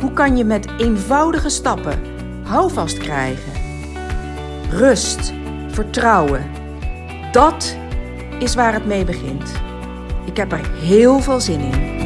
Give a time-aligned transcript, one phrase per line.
[0.00, 2.02] Hoe kan je met eenvoudige stappen
[2.44, 3.52] houvast krijgen?
[4.70, 5.32] Rust,
[5.68, 6.50] vertrouwen.
[7.32, 7.76] Dat
[8.38, 9.52] is waar het mee begint.
[10.24, 11.96] Ik heb er heel veel zin in.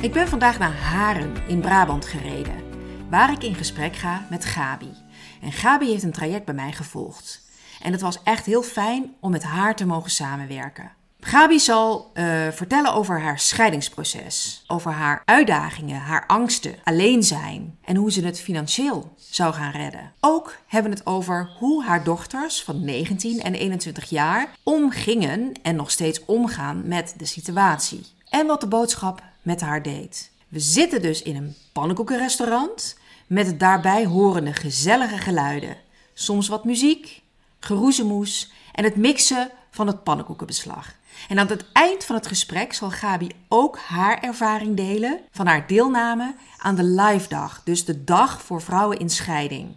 [0.00, 2.62] Ik ben vandaag naar Haren in Brabant gereden,
[3.10, 4.94] waar ik in gesprek ga met Gabi.
[5.42, 7.42] En Gabi heeft een traject bij mij gevolgd.
[7.82, 10.90] En het was echt heel fijn om met haar te mogen samenwerken.
[11.26, 17.96] Gabi zal uh, vertellen over haar scheidingsproces, over haar uitdagingen, haar angsten, alleen zijn en
[17.96, 20.12] hoe ze het financieel zou gaan redden.
[20.20, 25.76] Ook hebben we het over hoe haar dochters van 19 en 21 jaar omgingen en
[25.76, 28.06] nog steeds omgaan met de situatie.
[28.28, 30.30] En wat de boodschap met haar deed.
[30.48, 35.76] We zitten dus in een pannenkoekenrestaurant met het daarbij horende gezellige geluiden.
[36.14, 37.22] Soms wat muziek,
[37.60, 40.94] geroezemoes en het mixen van het pannenkoekenbeslag.
[41.28, 45.66] En aan het eind van het gesprek zal Gabi ook haar ervaring delen van haar
[45.66, 49.74] deelname aan de live dag, dus de dag voor vrouwen in scheiding.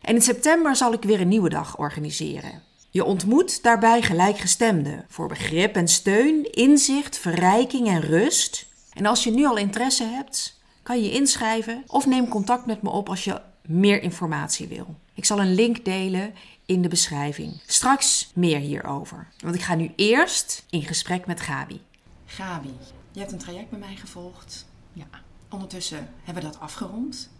[0.00, 2.62] En in september zal ik weer een nieuwe dag organiseren.
[2.90, 8.66] Je ontmoet daarbij gelijkgestemden voor begrip en steun, inzicht, verrijking en rust.
[8.92, 12.90] En als je nu al interesse hebt, kan je inschrijven of neem contact met me
[12.90, 14.94] op als je meer informatie wil.
[15.14, 16.34] Ik zal een link delen
[16.72, 17.60] in de beschrijving.
[17.66, 19.28] Straks meer hierover.
[19.38, 21.80] Want ik ga nu eerst in gesprek met Gabi.
[22.26, 22.74] Gabi,
[23.12, 24.66] je hebt een traject bij mij gevolgd.
[24.92, 25.06] Ja.
[25.48, 27.30] Ondertussen hebben we dat afgerond.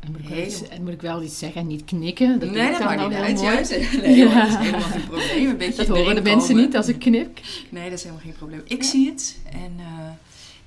[0.00, 2.38] En moet, ik wel iets, en moet ik wel iets zeggen en niet knikken?
[2.38, 3.40] Dat nee, dat maakt niet uit.
[3.40, 3.70] Juist.
[4.00, 4.34] Nee, ja.
[4.34, 5.48] dat is helemaal geen probleem.
[5.48, 7.40] Een beetje dat horen de mensen niet als ik knip.
[7.68, 8.62] Nee, dat is helemaal geen probleem.
[8.64, 10.10] Ik zie het en uh,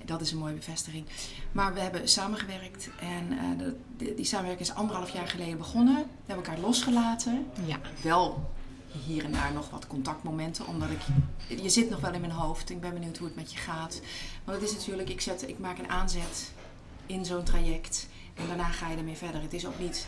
[0.05, 1.05] dat is een mooie bevestiging.
[1.51, 3.67] Maar we hebben samengewerkt en uh,
[3.97, 5.95] de, die samenwerking is anderhalf jaar geleden begonnen.
[5.95, 7.45] We hebben elkaar losgelaten.
[7.65, 7.79] Ja.
[8.03, 8.53] Wel
[9.03, 11.01] hier en daar nog wat contactmomenten, omdat ik,
[11.61, 12.69] je zit nog wel in mijn hoofd.
[12.69, 14.01] Ik ben benieuwd hoe het met je gaat.
[14.43, 16.51] Want het is natuurlijk, ik, zet, ik maak een aanzet
[17.05, 19.41] in zo'n traject en daarna ga je ermee verder.
[19.41, 20.07] Het is ook niet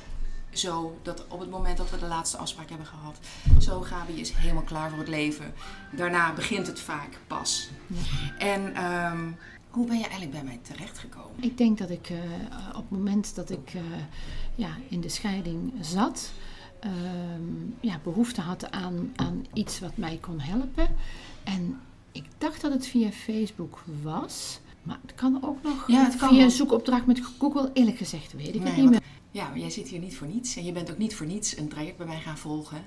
[0.49, 3.19] zo dat op het moment dat we de laatste afspraak hebben gehad,
[3.59, 5.53] zo Gabi is helemaal klaar voor het leven.
[5.91, 7.69] Daarna begint het vaak pas.
[7.87, 8.37] Ja.
[8.37, 9.37] En um,
[9.77, 11.43] hoe ben je eigenlijk bij mij terechtgekomen?
[11.43, 12.17] Ik denk dat ik uh,
[12.69, 13.81] op het moment dat ik uh,
[14.55, 16.31] ja, in de scheiding zat,
[16.85, 16.91] uh,
[17.79, 20.88] ja, behoefte had aan, aan iets wat mij kon helpen.
[21.43, 21.79] En
[22.11, 24.59] ik dacht dat het via Facebook was.
[24.83, 27.69] Maar het kan ook nog ja, het kan via een zoekopdracht met Google.
[27.73, 29.01] Eerlijk gezegd weet ik nee, het niet meer.
[29.31, 30.55] Ja, maar jij zit hier niet voor niets.
[30.55, 32.85] En je bent ook niet voor niets een traject bij mij gaan volgen.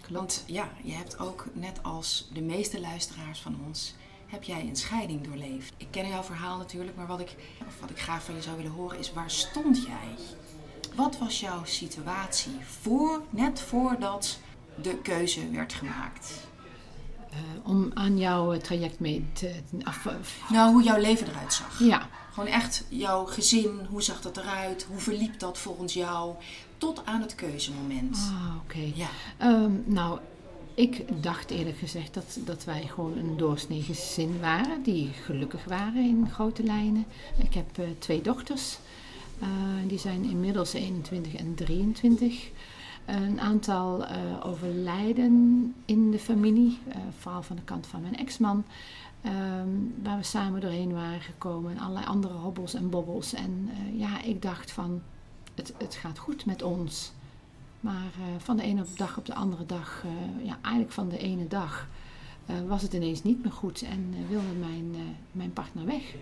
[0.00, 0.12] Klopt.
[0.18, 3.94] Want ja, je hebt ook net als de meeste luisteraars van ons
[4.34, 5.72] heb jij een scheiding doorleefd?
[5.76, 7.36] Ik ken jouw verhaal natuurlijk, maar wat ik,
[7.66, 10.24] of wat ik graag van je zou willen horen is: waar stond jij?
[10.94, 14.38] Wat was jouw situatie voor, net voordat
[14.82, 16.46] de keuze werd gemaakt?
[17.32, 19.54] Uh, om aan jouw eh, traject mee te.
[19.82, 20.06] Af,
[20.50, 21.78] nou, hoe jouw leven eruit zag.
[21.78, 22.08] Ja.
[22.32, 24.86] Gewoon echt jouw gezin, hoe zag dat eruit?
[24.88, 26.34] Hoe verliep dat volgens jou?
[26.78, 28.16] Tot aan het keuzemoment.
[28.16, 28.92] Ah, oké.
[28.94, 29.08] Ja.
[29.42, 30.18] Um, nou,
[30.74, 36.08] ik dacht eerlijk gezegd dat, dat wij gewoon een doorsnee gezin waren, die gelukkig waren
[36.08, 37.04] in grote lijnen.
[37.36, 38.78] Ik heb uh, twee dochters,
[39.42, 39.48] uh,
[39.86, 42.50] die zijn inmiddels 21 en 23.
[43.04, 44.08] Een aantal uh,
[44.42, 46.78] overlijden in de familie,
[47.18, 48.64] vooral van de kant van mijn ex-man,
[49.26, 51.72] um, waar we samen doorheen waren gekomen.
[51.72, 53.32] En allerlei andere hobbels en bobbels.
[53.32, 55.02] En ja, ik dacht van,
[55.54, 57.12] het, het gaat goed met ons.
[57.84, 61.18] Maar uh, van de ene dag op de andere dag, uh, ja, eigenlijk van de
[61.18, 61.88] ene dag,
[62.46, 64.96] uh, was het ineens niet meer goed en wilde mijn,
[65.32, 66.14] mijn partner weg.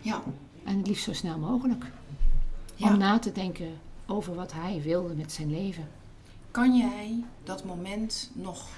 [0.00, 0.22] Ja.
[0.64, 1.84] En het liefst zo snel mogelijk.
[2.74, 2.88] Ja.
[2.92, 5.88] Om na te denken over wat hij wilde met zijn leven.
[6.50, 8.68] Kan jij dat moment nog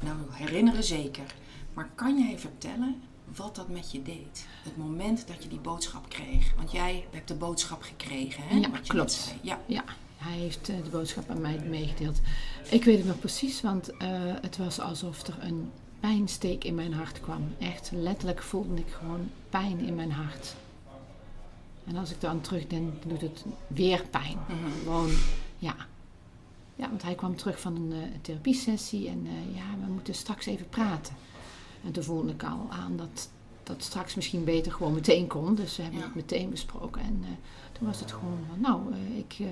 [0.00, 1.34] nou, herinneren zeker,
[1.74, 3.02] maar kan jij vertellen
[3.36, 4.46] wat dat met je deed?
[4.62, 6.54] Het moment dat je die boodschap kreeg.
[6.56, 8.56] Want jij hebt de boodschap gekregen, hè?
[8.56, 9.34] Ja, wat je klopt.
[9.42, 9.60] Ja.
[9.66, 9.84] ja.
[10.22, 12.20] Hij heeft eh, de boodschap aan mij meegedeeld.
[12.70, 13.98] Ik weet het nog precies, want uh,
[14.40, 15.70] het was alsof er een
[16.00, 17.54] pijnsteek in mijn hart kwam.
[17.58, 20.54] Echt letterlijk voelde ik gewoon pijn in mijn hart.
[21.86, 24.36] En als ik dan terugdenk, doet het weer pijn.
[24.46, 24.72] -hmm.
[24.82, 25.10] Gewoon,
[25.58, 25.76] ja.
[26.76, 30.68] Ja, want hij kwam terug van een uh, therapiesessie en ja, we moeten straks even
[30.68, 31.14] praten.
[31.84, 33.30] En toen voelde ik al aan dat,
[33.62, 35.54] dat straks misschien beter gewoon meteen kon.
[35.54, 36.06] Dus we hebben Ja.
[36.06, 37.02] het meteen besproken.
[37.02, 37.28] En eh,
[37.72, 39.46] toen was het gewoon van, nou, eh, ik, eh,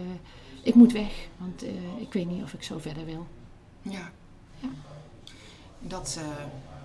[0.62, 1.28] ik moet weg.
[1.36, 3.26] Want eh, ik weet niet of ik zo verder wil.
[3.82, 4.12] Ja.
[4.60, 4.68] Ja.
[5.80, 6.26] Dat, eh,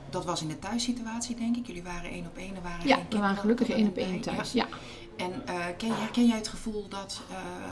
[0.09, 1.67] dat was in de thuissituatie, denk ik.
[1.67, 2.55] Jullie waren één op één.
[2.55, 4.51] Er waren Ja, we waren gelukkig één op één thuis.
[4.51, 4.67] Ja.
[4.69, 4.77] Ja.
[5.25, 7.21] En eh, ken, herken jij het gevoel dat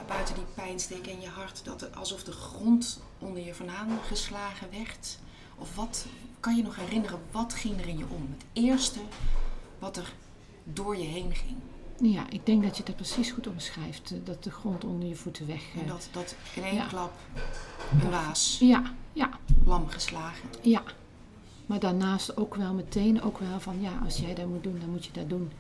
[0.08, 5.20] buiten die pijnsteek in je hart, dat alsof de grond onder je vandaan geslagen werd?
[5.58, 6.06] Of wat
[6.40, 8.28] kan je nog herinneren, wat ging er in je om?
[8.38, 9.00] Het eerste
[9.80, 10.14] wat er
[10.64, 11.58] door je heen ging.
[12.02, 14.12] Ja, ik denk dat je dat precies goed omschrijft.
[14.12, 15.62] eh, Dat de grond onder je voeten weg...
[15.76, 16.86] eh, En dat, dat in één Ja.
[16.88, 17.12] klap
[18.02, 19.30] een waas, Ja, ja,
[19.66, 20.50] lam geslagen.
[20.62, 20.84] ja.
[21.66, 24.90] Maar daarnaast ook wel meteen ook wel van, ja, als jij dat moet doen, dan
[24.90, 25.52] moet je dat doen.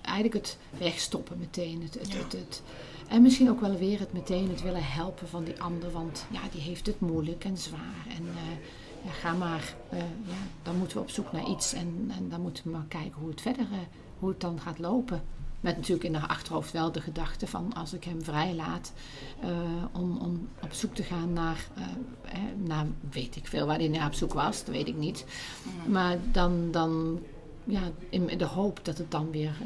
[0.00, 1.82] Eigenlijk het wegstoppen meteen.
[1.82, 2.18] Het, het, Ja.
[2.18, 2.62] het, het-
[3.08, 5.90] en misschien ook wel weer het meteen het willen helpen van die ander.
[5.90, 8.06] Want ja, die heeft het moeilijk en zwaar.
[8.08, 8.56] En eh,
[9.04, 11.72] ja, ga maar, eh, ja, dan moeten we op zoek naar iets.
[11.72, 13.78] En, en dan moeten we maar kijken hoe het verder, eh,
[14.18, 15.22] hoe het dan gaat lopen.
[15.62, 18.92] Met natuurlijk in haar achterhoofd wel de gedachte van als ik hem vrijlaat
[19.40, 19.50] eh,
[19.92, 21.66] om, om op zoek te gaan naar,
[22.24, 25.24] eh, naar, weet ik veel waar hij naar op zoek was, dat weet ik niet.
[25.86, 27.20] Maar dan, dan
[27.64, 29.56] ja, in de hoop dat het dan weer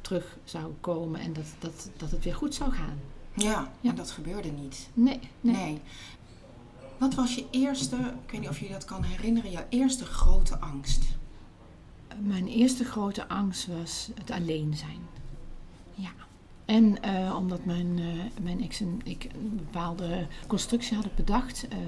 [0.00, 2.98] terug zou komen en dat, dat, dat het weer goed zou gaan.
[3.34, 3.90] Ja, Ja.
[3.90, 4.88] en dat gebeurde niet.
[4.94, 5.54] Nee, nee.
[5.56, 5.80] Nee.
[6.98, 10.58] Wat was je eerste, ik weet niet of je dat kan herinneren, jouw eerste grote
[10.58, 11.04] angst?
[12.18, 15.00] Mijn eerste grote angst was het alleen zijn.
[16.00, 16.10] Ja.
[16.64, 21.68] En eh, omdat mijn, eh, mijn ex en ik een bepaalde constructie hadden bedacht.
[21.68, 21.78] eh,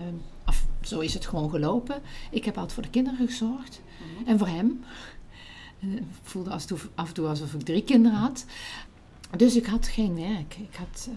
[0.46, 2.02] of zo is het gewoon gelopen.
[2.30, 3.80] Ik heb altijd voor de kinderen gezorgd.
[4.26, 4.84] En voor hem.
[5.78, 8.44] Ik voelde af en, toe, af en toe alsof ik drie kinderen had.
[9.36, 10.56] Dus ik had geen werk.
[10.56, 11.08] Ik had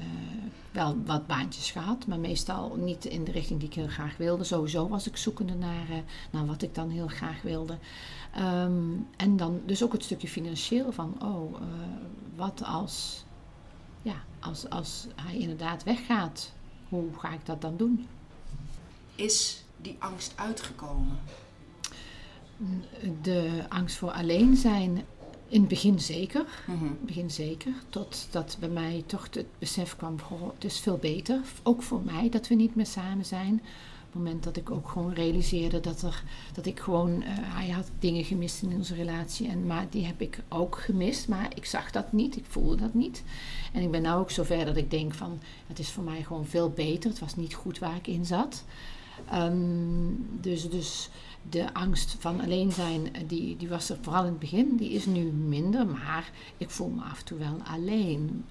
[0.71, 4.44] wel wat baantjes gehad, maar meestal niet in de richting die ik heel graag wilde.
[4.44, 5.88] Sowieso was ik zoekende naar,
[6.31, 7.77] naar wat ik dan heel graag wilde.
[8.36, 11.68] Ehm, en dan dus ook het stukje financieel van, oh, eh,
[12.36, 13.26] wat als,
[14.02, 16.52] ja, als, als hij inderdaad weggaat,
[16.90, 18.08] hoe ga ik dat dan doen?
[19.16, 21.20] Is die angst uitgekomen?
[23.22, 25.06] De angst voor alleen zijn,
[25.48, 26.46] in het begin zeker.
[26.68, 27.74] In het begin zeker.
[27.90, 31.42] Totdat bij mij toch het besef kwam, goh, het is veel beter.
[31.64, 33.62] Ook voor mij dat we niet meer samen zijn.
[34.15, 36.23] Moment dat ik ook gewoon realiseerde dat, er,
[36.53, 37.21] dat ik gewoon...
[37.23, 39.47] eh, hij had dingen gemist in onze relatie.
[39.47, 41.27] En, maar die heb ik ook gemist.
[41.27, 42.35] Maar ik zag dat niet.
[42.35, 43.23] Ik voelde dat niet.
[43.73, 45.39] En ik ben nou ook zover dat ik denk van...
[45.67, 47.09] Het is voor mij gewoon veel beter.
[47.09, 48.63] Het was niet goed waar ik in zat.
[49.29, 51.09] Ehm, dus, dus
[51.50, 54.75] de angst van alleen zijn, eh, die, die was er vooral in het begin.
[54.75, 58.45] Die is nu minder, maar ik voel me af en toe wel alleen.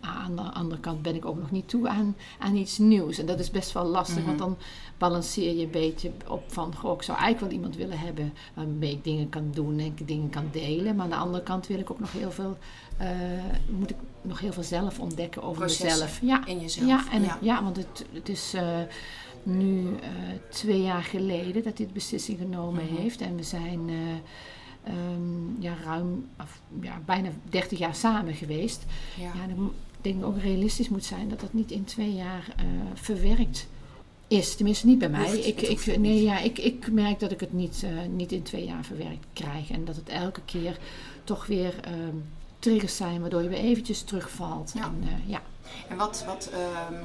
[0.00, 3.18] Aan de andere kant ben ik ook nog niet toe aan, aan iets nieuws.
[3.18, 4.26] En dat is best wel lastig, Mhm.
[4.26, 4.56] want dan
[4.98, 6.74] balanceer je een beetje op van...
[6.76, 10.08] Goh, ik zou eigenlijk wel iemand willen hebben waarmee ik dingen kan doen en ik
[10.08, 10.94] dingen kan delen.
[10.96, 12.58] Maar aan de andere kant wil ik ook nog heel veel...
[12.96, 13.08] eh,
[13.70, 16.18] moet ik nog heel veel zelf ontdekken over Processen mezelf.
[16.22, 16.88] Ja, In jezelf.
[16.88, 17.38] ja, en ja.
[17.40, 18.78] ja, want het, het is eh,
[19.42, 20.08] nu eh,
[20.50, 22.94] twee jaar geleden dat de beslissing genomen Mhm.
[22.94, 23.20] heeft.
[23.20, 23.90] En we zijn
[24.82, 28.84] eh, ehm, ja, ruim, of, ja, bijna 30 jaar samen geweest.
[29.18, 29.24] Ja.
[29.34, 32.64] Ja, dan denk ik ook realistisch moet zijn dat dat niet in twee jaar eh,
[32.94, 33.66] verwerkt
[34.28, 34.56] is.
[34.56, 35.24] Tenminste, niet bij mij.
[35.24, 36.22] Hoeft- ik, ik, nee, niet.
[36.22, 39.70] ja, ik, ik merk dat ik het niet, eh, niet in twee jaar verwerkt krijg.
[39.70, 40.78] En dat het elke keer
[41.24, 42.16] toch weer ehm,
[42.58, 44.72] triggers zijn waardoor je weer eventjes terugvalt.
[44.74, 44.84] Ja.
[44.84, 45.42] En, eh, ja.
[45.88, 47.02] En wat, wat ehm,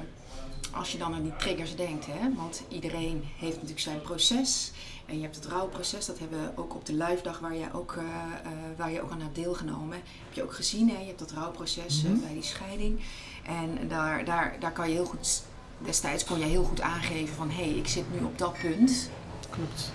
[0.71, 2.33] als je dan aan die triggers denkt, hè?
[2.35, 4.71] want iedereen heeft natuurlijk zijn proces.
[5.05, 7.73] En je hebt het rouwproces, dat hebben we ook op de live dag waar je
[7.73, 9.97] ook, eh, eh, waar je ook aan hebt deelgenomen.
[9.97, 10.99] Heb je ook gezien, hè?
[10.99, 12.19] je hebt dat rouwproces eh, Mhm.
[12.19, 12.99] bij die scheiding.
[13.45, 15.43] En daar, daar, daar kan je heel goed,
[15.77, 19.09] destijds kon je heel goed aangeven van hé, hey, ik zit nu op dat punt.
[19.49, 19.91] Klopt.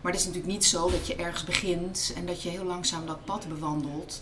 [0.00, 3.06] Maar het is natuurlijk niet zo dat je ergens begint en dat je heel langzaam
[3.06, 4.20] dat pad bewandelt.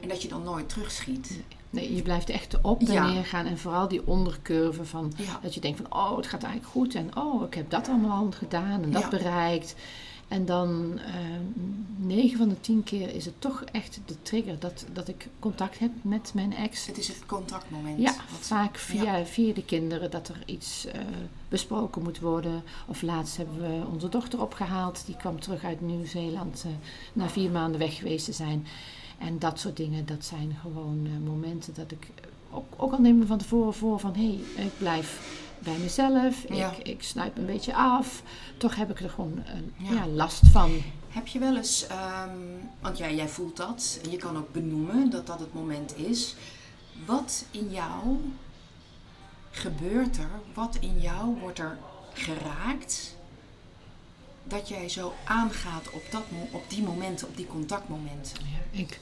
[0.00, 1.40] En dat je dan nooit terugschiet.
[1.74, 3.06] Nee, je blijft echt op en Ja.
[3.12, 3.46] neer gaan.
[3.46, 5.38] En vooral die ondercurve van Ja.
[5.42, 6.94] dat je denkt van oh, het gaat eigenlijk goed.
[6.94, 9.08] En oh, ik heb dat allemaal al gedaan en dat Ja.
[9.08, 9.74] bereikt.
[10.28, 11.12] En dan eh
[11.96, 15.78] 9 van de 10 keer is het toch echt de trigger dat, dat ik contact
[15.78, 16.86] heb met mijn ex.
[16.86, 17.98] Het is het contactmoment.
[18.00, 21.00] Ja, Wat- vaak via, via de kinderen dat er iets eh,
[21.48, 22.62] besproken moet worden.
[22.86, 25.02] Of laatst hebben we onze dochter opgehaald.
[25.06, 26.72] Die kwam terug uit Nieuw-Zeeland eh,
[27.12, 28.66] na vier maanden weg geweest te zijn.
[29.24, 32.08] En dat soort dingen, dat zijn gewoon eh, momenten dat ik
[32.50, 36.44] ook, ook al neem me van tevoren voor van hé, hey, ik blijf bij mezelf,
[36.48, 36.70] Ja.
[36.72, 38.22] ik, ik snuit me een beetje af.
[38.56, 39.94] Toch heb ik er gewoon eh, Ja.
[39.94, 40.06] ja.
[40.06, 40.70] last van.
[41.08, 42.38] Heb je wel eens, ehm,
[42.80, 46.34] want jij, jij voelt dat en je kan ook benoemen dat dat het moment is.
[47.06, 48.16] Wat in jou
[49.50, 50.30] gebeurt er?
[50.54, 51.78] Wat in jou wordt er
[52.12, 53.13] geraakt
[54.44, 58.36] dat jij zo aangaat op, dat, op die momenten, op die contactmomenten?
[58.42, 58.98] Ja, ik,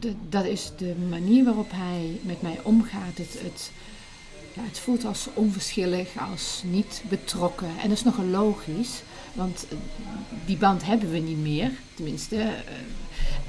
[0.00, 3.18] de, dat is de manier waarop hij met mij omgaat.
[3.18, 3.70] Het, het,
[4.54, 7.68] ja, het voelt als onverschillig, als niet betrokken.
[7.68, 9.02] En dat is nogal logisch,
[9.32, 9.66] want
[10.46, 11.70] die band hebben we niet meer.
[11.94, 12.36] Tenminste,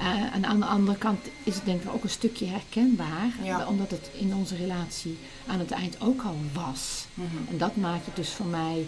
[0.00, 3.32] uh, en aan de andere kant is het denk ik ook een stukje herkenbaar.
[3.68, 7.06] Omdat het in onze relatie aan het eind ook al was.
[7.14, 7.26] Mhm.
[7.50, 8.86] En dat maakt het dus voor mij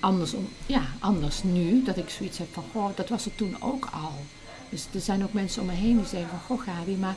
[0.00, 1.82] anders, om, ja, anders nu.
[1.82, 4.14] Dat ik zoiets heb van, goh, dat was het toen ook al.
[4.68, 7.16] Dus er zijn ook mensen om me heen die zeggen van, goh Gabi, maar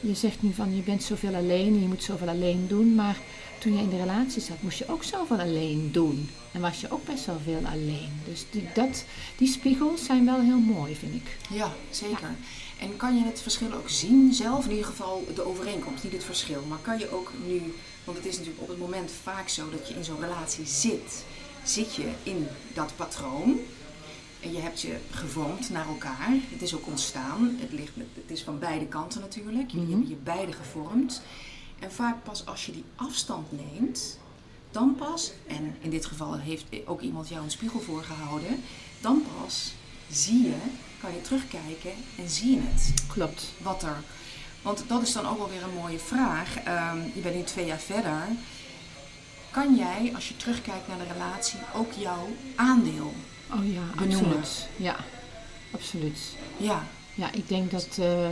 [0.00, 2.94] je zegt nu van je bent zoveel alleen en je moet zoveel alleen doen.
[2.94, 3.16] Maar
[3.58, 6.28] toen je in de relatie zat, moest je ook zoveel alleen doen.
[6.52, 8.20] En was je ook best wel veel alleen.
[8.24, 9.04] Dus die, dat,
[9.36, 11.36] die spiegels zijn wel heel mooi, vind ik.
[11.50, 12.34] Ja, zeker.
[12.78, 14.64] En kan je het verschil ook zien zelf?
[14.64, 16.62] In ieder geval de overeenkomst, niet het verschil.
[16.68, 19.88] Maar kan je ook nu, want het is natuurlijk op het moment vaak zo dat
[19.88, 21.24] je in zo'n relatie zit,
[21.64, 23.58] zit je in dat patroon.
[24.40, 26.30] En je hebt je gevormd naar elkaar.
[26.50, 27.56] Het is ook ontstaan.
[27.60, 29.70] Het, ligt, het is van beide kanten natuurlijk.
[29.70, 31.22] Jullie mm hebben je beide gevormd.
[31.78, 34.18] En vaak pas als je die afstand neemt,
[34.70, 38.62] dan pas, en in dit geval heeft ook iemand jou een spiegel voorgehouden,
[39.00, 39.74] dan pas
[40.10, 40.54] zie je,
[41.00, 42.94] kan je terugkijken en zie je het.
[43.08, 43.52] Klopt.
[43.62, 43.96] Wat er.
[44.62, 46.56] Want dat is dan ook wel weer een mooie vraag.
[46.56, 48.28] Um, je bent nu twee jaar verder.
[49.52, 53.14] Kan jij, als je terugkijkt naar de relatie, ook jouw aandeel
[53.50, 54.36] oh ja, benoemen?
[54.38, 54.68] Absoluut.
[54.76, 54.96] Ja,
[55.70, 56.18] absoluut.
[56.56, 56.86] Ja.
[57.14, 57.96] Ja, ik denk dat.
[58.00, 58.28] Uh,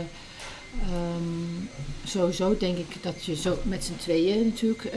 [0.91, 1.69] Um,
[2.03, 4.91] sowieso denk ik dat je zo met z'n tweeën natuurlijk uh,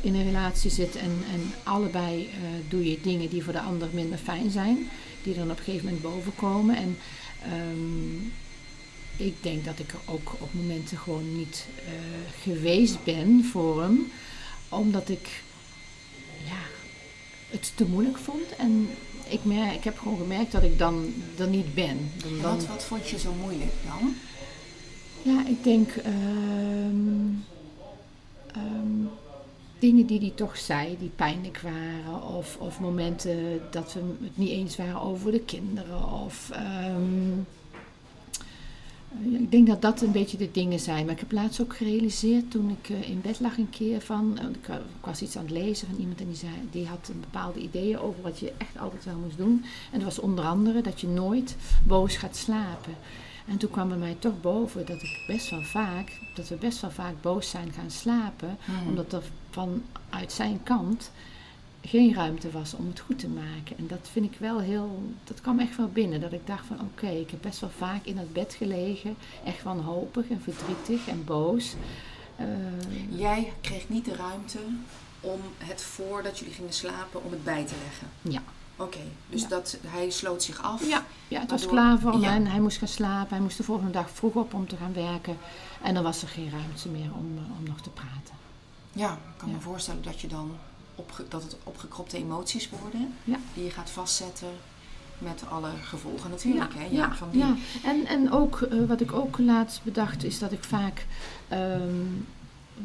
[0.00, 3.88] in een relatie zit en, en allebei uh, doe je dingen die voor de ander
[3.92, 4.90] minder fijn zijn,
[5.22, 6.76] die dan op een gegeven moment bovenkomen.
[6.76, 6.98] En
[7.52, 8.32] um,
[9.16, 11.66] ik denk dat ik er ook op momenten gewoon niet
[12.42, 14.12] geweest ben voor hem,
[14.68, 15.42] omdat ik
[16.44, 16.62] ja,
[17.50, 18.56] het te moeilijk vond.
[18.56, 18.88] En
[19.28, 22.10] ik, mer ik heb gewoon gemerkt dat ik dan er niet ben.
[22.22, 24.14] Dan, dan wat, wat vond je zo moeilijk dan?
[25.22, 27.44] Ja, ik denk um,
[28.56, 29.10] um,
[29.78, 32.22] dingen die hij toch zei, die pijnlijk waren.
[32.22, 36.12] Of, of momenten dat we het niet eens waren over de kinderen.
[36.12, 36.50] Of,
[36.86, 37.46] um,
[39.20, 41.04] ik denk dat dat een beetje de dingen zijn.
[41.04, 44.38] Maar ik heb laatst ook gerealiseerd toen ik uh, in bed lag een keer van.
[44.42, 47.08] Uh, ik, ik, was iets aan het lezen van iemand en die, zei, die had
[47.08, 49.64] een bepaalde ideeën over wat je echt altijd wel moest doen.
[49.90, 52.94] En dat was onder andere dat je nooit boos gaat slapen.
[53.46, 56.80] En toen kwam er mij toch boven dat ik best wel vaak, dat we best
[56.80, 58.88] wel vaak boos zijn gaan slapen, hmm.
[58.88, 61.10] omdat er vanuit zijn kant
[61.84, 63.78] geen ruimte was om het goed te maken.
[63.78, 66.20] En dat vind ik wel heel, dat kwam echt wel binnen.
[66.20, 69.62] Dat ik dacht van oké, ik heb best wel vaak in dat bed gelegen, echt
[69.62, 71.74] wanhopig en verdrietig en boos.
[72.40, 74.58] Uh, Jij kreeg niet de ruimte
[75.20, 78.08] om het voordat jullie gingen slapen, om het bij te leggen?
[78.20, 78.42] Ja.
[78.76, 80.88] Oké, dus dat, hij sloot zich af.
[80.88, 83.28] Ja, ja het was klaar voor hem en hij moest gaan slapen.
[83.28, 85.36] Hij moest de volgende dag vroeg op om te gaan werken.
[85.82, 88.34] En dan was er geen ruimte meer om, eh, om nog te praten.
[88.92, 90.56] Ja, ik kan me voorstellen dat, je dan
[90.94, 93.14] opge, dat het opgekropte emoties worden.
[93.54, 94.48] Die je gaat vastzetten
[95.18, 96.72] met alle gevolgen natuurlijk.
[96.72, 96.86] Ja, hè?
[96.90, 97.40] Ja, van die...
[97.40, 97.56] ja.
[97.84, 101.06] En, en ook, uh, wat ik ook laatst bedacht is dat ik vaak...
[101.52, 102.26] Um,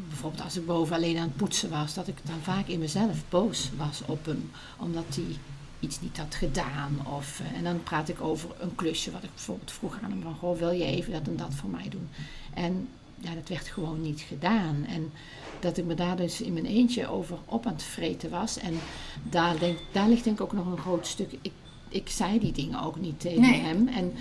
[0.07, 3.17] bijvoorbeeld als ik boven alleen aan het poetsen was, dat ik dan vaak in mezelf
[3.29, 4.51] boos was op hem.
[4.77, 5.37] Omdat hij
[5.79, 7.07] iets niet had gedaan.
[7.17, 10.21] Of, uh, en dan praat ik over een klusje wat ik bijvoorbeeld vroeg aan hem
[10.21, 12.09] van, goh, wil je even dat en dat voor mij doen?
[12.53, 14.85] En ja, dat werd gewoon niet gedaan.
[14.87, 15.11] En
[15.59, 18.57] dat ik me daar dus in mijn eentje over op aan het vreten was.
[18.57, 18.79] En
[19.23, 21.31] daar, denk, daar ligt denk ik ook nog een groot stuk.
[21.41, 21.51] Ik,
[21.89, 23.87] ik zei die dingen ook niet tegen hem.
[23.87, 24.13] En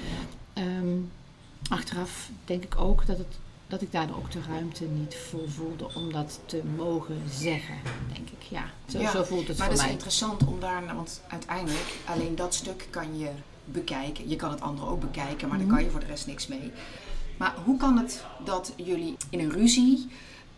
[0.58, 1.10] um,
[1.68, 3.38] achteraf denk ik ook dat het
[3.68, 7.74] dat ik daar ook de ruimte niet voor voelde om dat te mogen zeggen,
[8.12, 8.42] denk ik.
[8.48, 9.76] Ja, zo, zo voelt het maar voor mij.
[9.76, 13.30] Maar het is interessant om daar, want uiteindelijk alleen dat stuk kan je
[13.64, 14.28] bekijken.
[14.28, 16.46] Je kan het andere ook bekijken, maar mm daar kan je voor de rest niks
[16.46, 16.72] mee.
[17.36, 20.08] Maar hoe kan het dat jullie in een ruzie,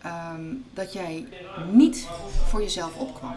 [0.06, 1.26] um, dat jij
[1.72, 2.08] niet
[2.46, 3.36] voor jezelf opkwam?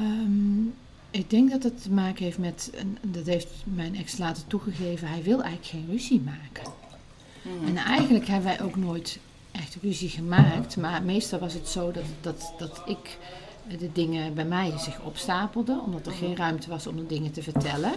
[0.00, 0.74] Um,
[1.10, 5.08] ik denk dat het te maken heeft met, en dat heeft mijn ex later toegegeven,
[5.08, 6.72] hij wil eigenlijk geen ruzie maken.
[7.66, 9.18] En eigenlijk hebben wij ook nooit
[9.52, 10.76] echt ruzie gemaakt.
[10.76, 13.18] Maar meestal was het zo dat, dat, dat ik
[13.78, 15.82] de dingen bij mij zich opstapelden.
[15.82, 17.92] Omdat er geen ruimte was om de dingen te vertellen.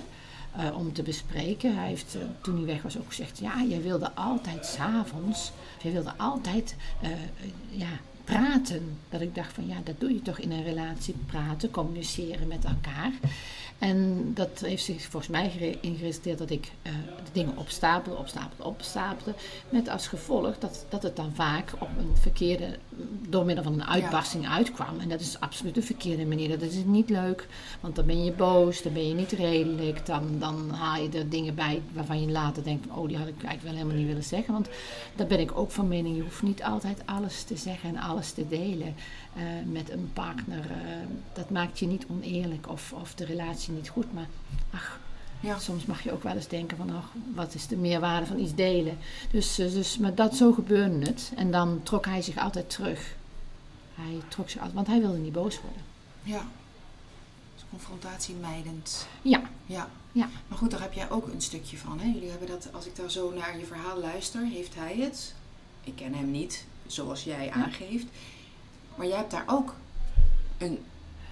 [0.58, 1.78] Uh, om te bespreken.
[1.78, 5.52] Hij heeft uh, toen hij weg was ook gezegd: Ja, jij wilde altijd s'avonds.
[5.82, 7.10] Jij wilde altijd uh,
[7.70, 7.90] ja,
[8.24, 8.98] praten.
[9.10, 12.66] Dat ik dacht: van ja, dat doe je toch in een relatie: praten, communiceren met
[12.66, 13.12] elkaar.
[13.82, 16.92] En dat heeft zich volgens mij gere- in geresulteerd dat ik eh,
[17.26, 19.34] de dingen opstapelde, opstapelde, opstapelde.
[19.70, 22.78] Met als gevolg dat, dat het dan vaak op een verkeerde,
[23.30, 25.00] door middel van een uitbarsting uitkwam.
[25.00, 26.50] En dat is absoluut de verkeerde manier.
[26.50, 27.48] Dat is niet leuk,
[27.80, 30.06] want dan ben je boos, dan ben je niet redelijk.
[30.06, 33.34] Dan, dan haal je er dingen bij waarvan je later denkt, oh die had ik
[33.44, 34.54] eigenlijk wel helemaal niet willen zeggen.
[34.54, 34.70] Want
[35.16, 38.32] daar ben ik ook van mening, je hoeft niet altijd alles te zeggen en alles
[38.32, 38.96] te delen
[39.36, 40.60] eh, met een partner.
[40.72, 40.78] eh,
[41.34, 44.14] dat maakt je niet oneerlijk of, of de relatie niet goed.
[44.14, 44.28] Maar
[44.74, 45.00] ach,
[45.40, 45.60] Ja.
[45.60, 48.56] soms mag je ook wel eens denken van, ach, wat is de meerwaarde van iets
[48.56, 48.98] delen?
[49.32, 51.32] Dus, eh, dus maar dat, zo gebeurde het.
[51.36, 53.16] En dan trok hij zich altijd terug.
[53.96, 55.82] Hij trok zich altijd, want hij wilde niet boos worden.
[56.24, 56.42] Ja.
[57.54, 59.08] Dus confrontatie mijdend.
[59.22, 59.90] Ja, Ja.
[60.12, 60.30] Ja.
[60.48, 62.00] Maar goed, daar heb jij ook een stukje van.
[62.00, 62.08] Hè?
[62.08, 65.34] Jullie hebben dat, als ik daar zo naar je verhaal luister, heeft hij het.
[65.84, 68.06] Ik ken hem niet, zoals jij aangeeft.
[68.96, 69.74] Maar jij hebt daar ook
[70.58, 70.80] een.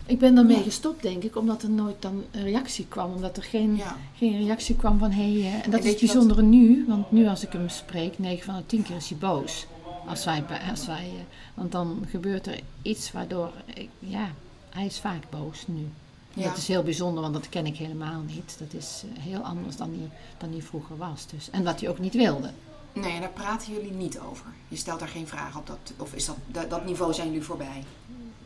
[0.10, 0.64] Ik ben daarmee Ja.
[0.64, 3.14] gestopt denk ik, omdat er nooit dan een reactie kwam.
[3.14, 3.98] Omdat er geen, Ja.
[4.16, 6.86] geen reactie kwam van hé, hey, eh, en dat is het wat- bijzondere nu.
[6.88, 9.66] Want nu als ik hem spreek, 9 van de 10 keer is hij boos.
[10.08, 11.24] Als wij, als wij, eh,
[11.54, 14.28] want dan gebeurt er iets waardoor, ik, ja,
[14.70, 15.88] hij is vaak boos nu.
[16.34, 16.44] Ja.
[16.44, 18.56] Dat is heel bijzonder, want dat ken ik helemaal niet.
[18.60, 21.28] Dat is eh, heel anders dan hij, dan hij vroeger was.
[21.28, 21.50] Dus.
[21.50, 22.50] En wat hij ook niet wilde.
[22.94, 24.46] Nee, en daar praten jullie niet over.
[24.68, 25.68] Je stelt daar geen vraag op.
[25.68, 27.84] Dat, of is dat, dat, dat niveau zijn jullie voorbij?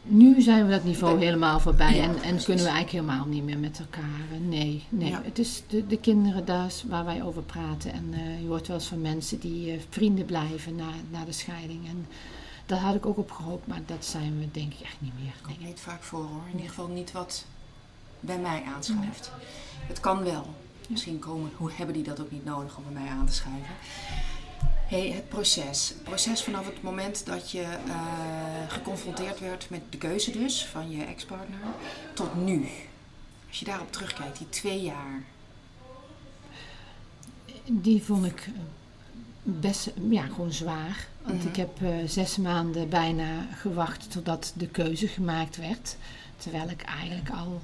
[0.06, 3.44] Nu zijn we dat niveau helemaal voorbij Ja, en, en kunnen we eigenlijk helemaal niet
[3.44, 4.40] meer met elkaar.
[4.40, 5.10] Nee, nee.
[5.10, 5.22] Ja.
[5.24, 7.94] Het is de, de kinderen daar waar wij over praten.
[7.94, 11.32] En eh, je hoort wel eens van mensen die eh, vrienden blijven na, na de
[11.32, 11.88] scheiding.
[11.88, 12.08] En
[12.66, 15.34] daar had ik ook op gehoopt, maar dat zijn we denk ik echt niet meer.
[15.46, 15.56] Nee.
[15.56, 16.44] Komt niet vaak voor hoor.
[16.46, 17.46] In ieder geval niet wat
[18.20, 19.32] bij mij aanschuift.
[19.88, 20.46] Het kan wel.
[20.90, 23.76] Misschien komen, hoe hebben die dat ook niet nodig om bij mij aan te schuiven?
[24.94, 25.90] Hey, het proces.
[25.90, 30.92] Het proces vanaf het moment dat je eh, geconfronteerd werd met de keuze dus van
[30.92, 31.60] je ex-partner
[32.14, 32.68] tot nu.
[33.48, 35.24] Als je daarop terugkijkt, die twee jaar.
[37.66, 38.52] Die vond ik eh,
[39.44, 41.08] best ja, gewoon zwaar.
[41.22, 41.48] Want Mhm.
[41.48, 45.96] ik heb eh, zes maanden bijna gewacht totdat de keuze gemaakt werd.
[46.38, 47.62] Terwijl ik eigenlijk al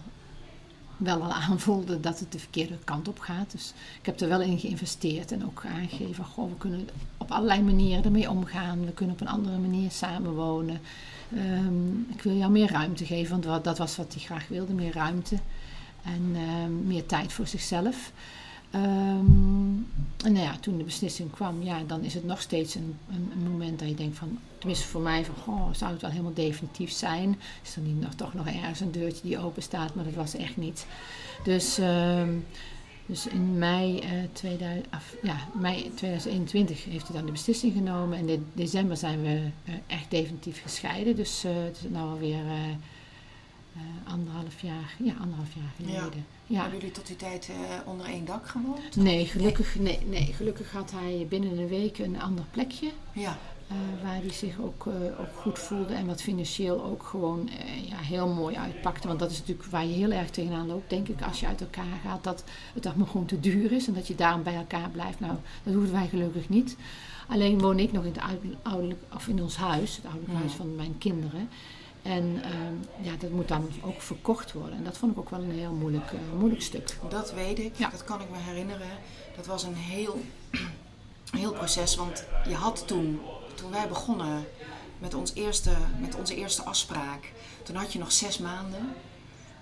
[0.99, 3.51] wel al aanvoelde dat het de verkeerde kant op gaat.
[3.51, 7.61] Dus ik heb er wel in geïnvesteerd en ook aangegeven, goh, we kunnen op allerlei
[7.61, 8.85] manieren ermee omgaan.
[8.85, 10.81] We kunnen op een andere manier samenwonen.
[11.35, 14.93] Ehm, ik wil jou meer ruimte geven, want dat was wat hij graag wilde, meer
[14.93, 15.37] ruimte.
[16.03, 18.11] En ehm, meer tijd voor zichzelf.
[18.71, 19.69] Ehm,
[20.23, 23.51] en nou ja, toen de beslissing kwam, ja, dan is het nog steeds een, een,
[23.51, 26.91] moment dat je denkt van, tenminste voor mij, van, goh, zou het wel helemaal definitief
[26.91, 27.39] zijn?
[27.63, 29.95] Is er niet nog, toch nog ergens een deurtje die open staat?
[29.95, 30.85] Maar dat was echt niet.
[31.43, 32.29] Dus, ehm,
[33.05, 38.17] dus in mei, eh 2000, af, ja, mei 2021 heeft hij dan de beslissing genomen.
[38.17, 41.15] En in december zijn we eh, echt definitief gescheiden.
[41.15, 42.41] Dus eh, het is nu alweer
[44.05, 46.25] eh, anderhalf jaar, ja, anderhalf jaar geleden.
[46.45, 46.61] Ja.
[46.61, 48.95] Hebben jullie tot die tijd eh, onder één dak gewoond?
[48.95, 52.91] Nee, gelukkig, nee, nee, gelukkig had hij binnen een week een ander plekje.
[53.13, 53.37] Ja.
[53.67, 54.87] eh, waar hij zich ook,
[55.19, 57.49] ook goed voelde en wat financieel ook gewoon
[57.89, 59.07] ja, heel mooi uitpakte.
[59.07, 61.61] Want dat is natuurlijk waar je heel erg tegenaan loopt, denk ik, als je uit
[61.61, 62.23] elkaar gaat.
[62.23, 65.19] Dat het allemaal gewoon te duur is en dat je daarom bij elkaar blijft.
[65.19, 66.75] Nou, dat hoefden wij gelukkig niet.
[67.27, 70.39] Alleen woon ik nog in, het oude- ouderlijk, of in ons huis, het ouderlijk Ja.
[70.39, 71.49] huis van mijn kinderen.
[72.01, 72.73] En ehm,
[73.07, 74.77] ja, dat moet dan ook verkocht worden.
[74.77, 76.97] En dat vond ik ook wel een heel moeilijk, eh, moeilijk stuk.
[77.09, 77.89] Dat weet ik, Ja.
[77.89, 78.87] dat kan ik me herinneren.
[79.35, 80.21] Dat was een heel,
[81.41, 83.19] heel proces, want je had toen,
[83.55, 84.45] toen wij begonnen
[84.99, 87.31] met, ons eerste, met onze eerste afspraak,
[87.63, 88.93] toen had je nog zes maanden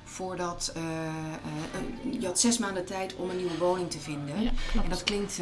[0.03, 4.41] voordat, eh, eh, je had zes maanden tijd om een nieuwe woning te vinden.
[4.41, 4.51] Ja.
[4.83, 5.39] En dat klinkt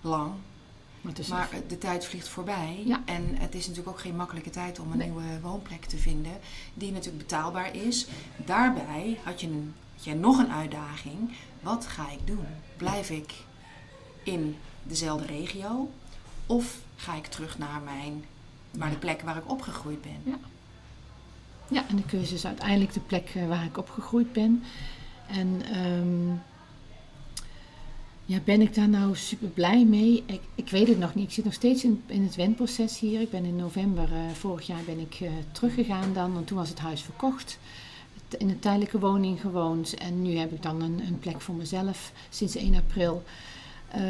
[0.00, 0.32] lang,
[1.00, 2.82] Maar het is maar de tijd vliegt voorbij.
[2.84, 3.02] Ja.
[3.04, 5.08] En het is natuurlijk ook geen makkelijke tijd om een Nee.
[5.10, 6.32] nieuwe woonplek te vinden.
[6.74, 8.06] Die natuurlijk betaalbaar is.
[8.36, 11.32] Daarbij had je, een, had nog een uitdaging.
[11.60, 12.46] Wat ga ik doen?
[12.76, 13.34] Blijf ik
[14.22, 15.90] in dezelfde regio?
[16.46, 18.24] Of ga ik terug naar, mijn,
[18.70, 20.40] naar de plek waar ik opgegroeid ben?
[21.68, 24.62] Ja, en de keuze is uiteindelijk de plek eh, waar ik opgegroeid ben.
[25.26, 26.36] En ehm,
[28.28, 30.22] ja, ben ik daar nou super blij mee?
[30.26, 31.24] Ik, ik weet het nog niet.
[31.24, 33.20] Ik zit nog steeds in, in het wendproces hier.
[33.20, 36.68] Ik ben in november eh, vorig jaar ben ik eh, teruggegaan dan, want toen was
[36.68, 37.58] het huis verkocht.
[38.38, 42.12] In een tijdelijke woning gewoond en nu heb ik dan een, een plek voor mezelf
[42.28, 43.22] sinds 1 april.
[43.88, 44.02] Eh,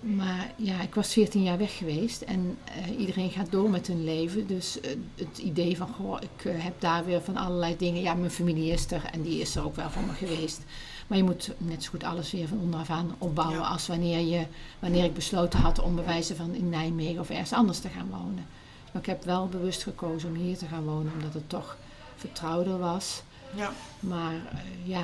[0.00, 2.58] maar ja, ik was 14 jaar weg geweest en
[2.98, 4.46] iedereen gaat door met hun leven.
[4.46, 4.78] Dus
[5.14, 8.02] het idee van, goh, ik heb daar weer van allerlei dingen.
[8.02, 10.62] Ja, mijn familie is er en die is er ook wel voor me geweest.
[11.06, 13.66] Maar je moet net zo goed alles weer van onderaf aan opbouwen Ja.
[13.66, 14.46] als wanneer, je,
[14.78, 18.08] wanneer ik besloten had om bij wijze van in Nijmegen of ergens anders te gaan
[18.10, 18.46] wonen.
[18.92, 21.76] Maar ik heb wel bewust gekozen om hier te gaan wonen, omdat het toch
[22.16, 23.22] vertrouwder was.
[23.54, 23.72] Ja.
[24.00, 25.02] Maar eh, ja,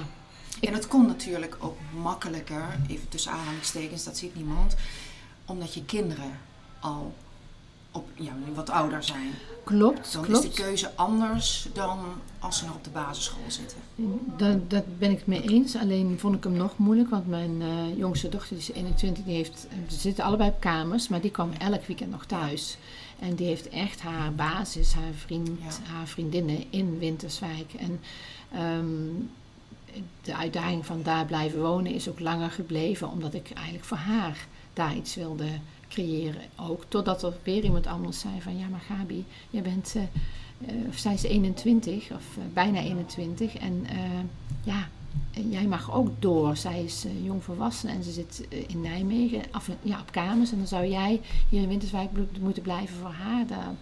[0.61, 4.75] En het kon natuurlijk ook makkelijker, even tussen aanhalingstekens, dat ziet niemand,
[5.45, 6.39] omdat je kinderen
[6.81, 7.15] al
[7.93, 9.31] op, ja, wat ouder zijn.
[9.65, 10.45] Klopt, Dan klopt.
[10.45, 11.99] is de keuze anders dan
[12.39, 13.79] als ze nog op de basisschool zitten.
[14.37, 15.77] Dat, dat ben ik het mee eens.
[15.77, 19.35] Alleen vond ik hem nog moeilijk, want mijn eh, jongste dochter, die is 21, die
[19.35, 22.77] heeft, ze zitten allebei op kamers, maar die kwam elk weekend nog thuis.
[23.19, 25.93] En die heeft echt haar basis, haar vriend, Ja.
[25.93, 27.73] haar vriendinnen in Winterswijk.
[27.79, 28.01] En
[28.53, 29.25] ehm,
[30.23, 34.47] de uitdaging van daar blijven wonen is ook langer gebleven, omdat ik eigenlijk voor haar
[34.73, 35.47] daar iets wilde
[35.91, 36.43] creëren.
[36.57, 40.89] Ook totdat er weer iemand anders zei van ja, maar Gabi, jij bent, eh, eh,
[40.89, 43.87] of zij is 21 of eh, bijna 21 en
[44.65, 44.89] ja,
[45.51, 46.57] jij mag ook door.
[46.57, 50.67] Zij is jong volwassen en ze zit in Nijmegen af, ja, op kamers en dan
[50.67, 53.47] zou jij hier in Winterswijk moeten blijven voor haar.
[53.47, 53.75] Daar,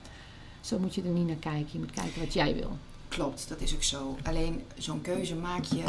[0.61, 1.68] zo moet je er niet naar kijken.
[1.73, 2.79] Je moet kijken wat jij wil.
[3.09, 4.16] Klopt, dat is ook zo.
[4.23, 5.85] Alleen zo'n keuze maak je.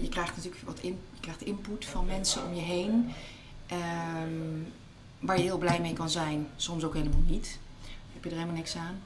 [0.00, 3.12] je krijgt natuurlijk wat in, je krijgt input van mensen om je heen.
[3.66, 4.62] ehm,
[5.20, 6.46] waar je heel blij mee kan zijn.
[6.56, 7.58] Soms ook helemaal niet.
[8.12, 9.00] Heb je er helemaal niks aan.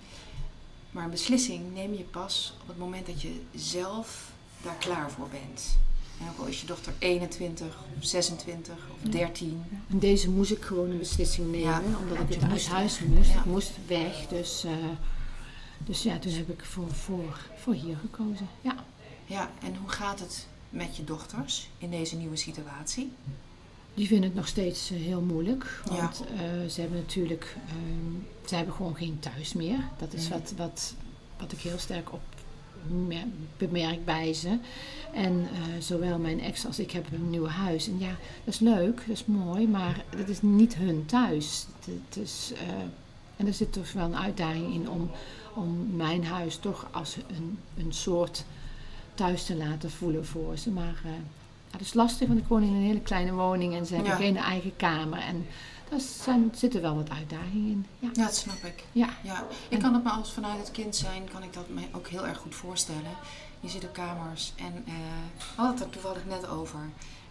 [0.90, 5.28] Maar een beslissing neem je pas op het moment dat je zelf daar klaar voor
[5.28, 5.78] bent.
[6.20, 9.64] En ook al is je dochter 21, of 26 of 13.
[9.90, 13.30] En deze moest ik gewoon een beslissing nemen, Ja, omdat ik het uit huis moest.
[13.30, 13.38] Ja.
[13.38, 14.72] Ik moest weg, dus, eh,
[15.78, 18.48] dus ja, toen heb ik voor, voor, voor hier gekozen.
[18.60, 18.84] Ja.
[19.26, 23.12] Ja, en hoe gaat het met je dochters in deze nieuwe situatie?
[23.94, 25.82] Die vinden het nog steeds eh, heel moeilijk.
[25.88, 29.78] Want eh, ze hebben natuurlijk, ehm, ze hebben gewoon geen thuis meer.
[29.98, 30.94] Dat is wat, wat,
[31.38, 32.20] wat ik heel sterk op
[33.06, 33.26] mer-
[33.56, 34.58] bemerk bij ze.
[35.14, 37.88] En eh, zowel mijn ex als ik hebben een nieuw huis.
[37.88, 41.66] En ja, dat is leuk, dat is mooi, maar dat is niet hun thuis.
[41.84, 42.52] Het, is,
[43.36, 45.10] en er zit toch wel een uitdaging in om,
[45.54, 48.44] om mijn huis toch als een, een soort
[49.14, 50.70] thuis te laten voelen voor ze.
[50.70, 51.02] Maar
[51.70, 54.36] dat is lastig, want ik woon in een hele kleine woning en ze hebben geen
[54.36, 55.18] eigen kamer.
[55.18, 55.46] En
[55.90, 57.86] daar zijn, zitten wel wat uitdagingen in.
[57.98, 58.08] Ja.
[58.12, 58.84] Ja, dat snap ik.
[58.92, 59.08] Ja.
[59.22, 62.08] Ja, ik kan het me als vanuit het kind zijn, kan ik dat me ook
[62.08, 63.16] heel erg goed voorstellen.
[63.60, 64.94] Je zit op kamers en eh
[65.36, 66.78] we hadden het er toevallig net over.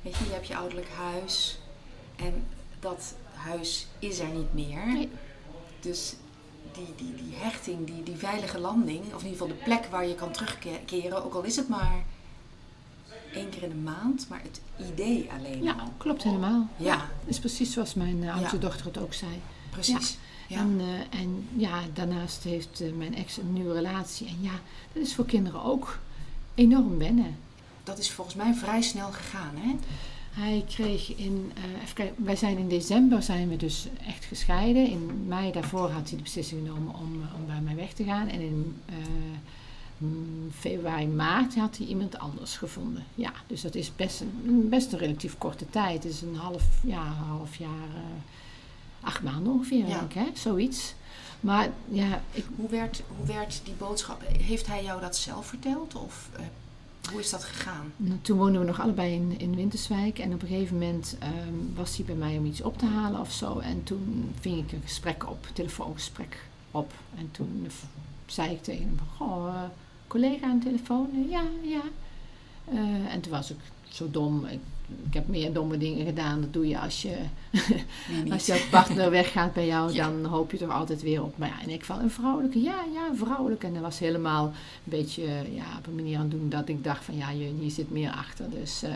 [0.02, 1.60] Weet je, je hebt je ouderlijk huis
[2.16, 2.46] en
[2.80, 4.88] dat huis is er niet meer.
[4.88, 5.10] Nee.
[5.80, 6.16] Dus
[6.72, 10.08] die, die, die hechting, die, die veilige landing, of in ieder geval de plek waar
[10.08, 12.04] je kan terugkeren, ook al is het maar
[13.34, 14.62] één keer in de maand, maar het
[14.94, 15.94] idee alleen ja, al.
[15.98, 16.68] klopt helemaal.
[16.78, 18.62] Ja, Dat is precies zoals mijn eh, oudste Ja.
[18.62, 19.32] dochter het ook zei.
[19.70, 20.18] precies.
[20.48, 20.60] Ja.
[20.60, 24.28] En, eh, en ja, daarnaast heeft eh, mijn ex een nieuwe relatie.
[24.28, 24.52] En ja,
[24.94, 26.00] dat is voor kinderen ook
[26.56, 27.36] enorm wennen.
[27.84, 29.76] Dat is volgens mij vrij snel gegaan, hè?
[30.42, 31.52] Hij kreeg in,
[31.84, 34.88] even kijken, wij zijn in december zijn we dus echt gescheiden.
[34.90, 38.28] In mei daarvoor had hij de beslissing genomen om, om bij mij weg te gaan.
[38.28, 38.82] En in
[40.60, 43.04] februari, maart had hij iemand anders gevonden.
[43.16, 46.04] Ja, dus dat is best een, best een relatief korte tijd.
[46.04, 48.02] Het is een half, ja, een half jaar, eh,
[49.08, 49.98] acht maanden ongeveer, Ja.
[50.00, 50.26] denk ik, hè?
[50.34, 50.94] zoiets.
[51.40, 54.22] Maar ja, ik, Hoe werd, hoe werd die boodschap?
[54.28, 55.96] Heeft hij jou dat zelf verteld?
[55.96, 56.42] Of eh,
[57.12, 57.94] hoe is dat gegaan?
[57.98, 60.20] Nou, Toen woonden we nog allebei in, in Winterswijk.
[60.20, 63.20] En op een gegeven moment ehm, was hij bij mij om iets op te halen
[63.20, 63.60] of zo.
[63.60, 66.92] En toen ving ik een gesprek op, een telefoongesprek op.
[67.18, 67.68] En toen
[68.26, 69.62] zei ik tegen hem: Goh, eh,
[70.10, 71.10] collega aan de telefoon?
[71.14, 71.82] Eh, ja, ja.
[72.72, 73.58] Eh, en toen was ik
[73.90, 74.46] zo dom.
[74.46, 74.60] Ik,
[75.08, 76.42] ik heb meer domme dingen gedaan.
[76.42, 77.18] Dat doe je als je
[78.32, 80.06] als jouw partner weggaat bij jou, Ja.
[80.10, 81.38] dan hoop je toch altijd weer op.
[81.38, 82.62] Maar ja, in ieder geval een vrouwelijke.
[82.62, 83.68] Ja, ja, een vrouwelijke.
[83.68, 84.52] En dat was helemaal een
[84.84, 87.72] beetje ja, op een manier aan het doen dat ik dacht van ja, je- hier
[87.72, 88.50] zit meer achter.
[88.50, 88.92] Dus eh,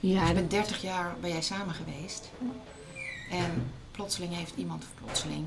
[0.00, 2.30] ja, bent 30 jaar ben jij samen geweest.
[3.30, 3.50] En
[3.90, 5.44] plotseling heeft iemand, of plotseling,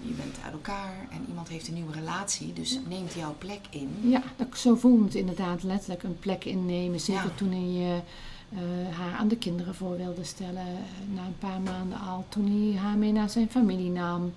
[0.00, 2.52] je bent uit elkaar en iemand heeft een nieuwe relatie.
[2.52, 3.88] Dus neemt jouw plek in.
[4.02, 7.00] ja dat, zo voelde het inderdaad letterlijk een plek innemen.
[7.00, 7.30] Zeker Ja.
[7.34, 8.02] toen hij
[8.48, 10.66] eh, haar aan de kinderen voor wilde stellen.
[10.66, 12.24] eh, na een paar maanden al.
[12.28, 14.32] Toen hij haar mee naar zijn familie nam.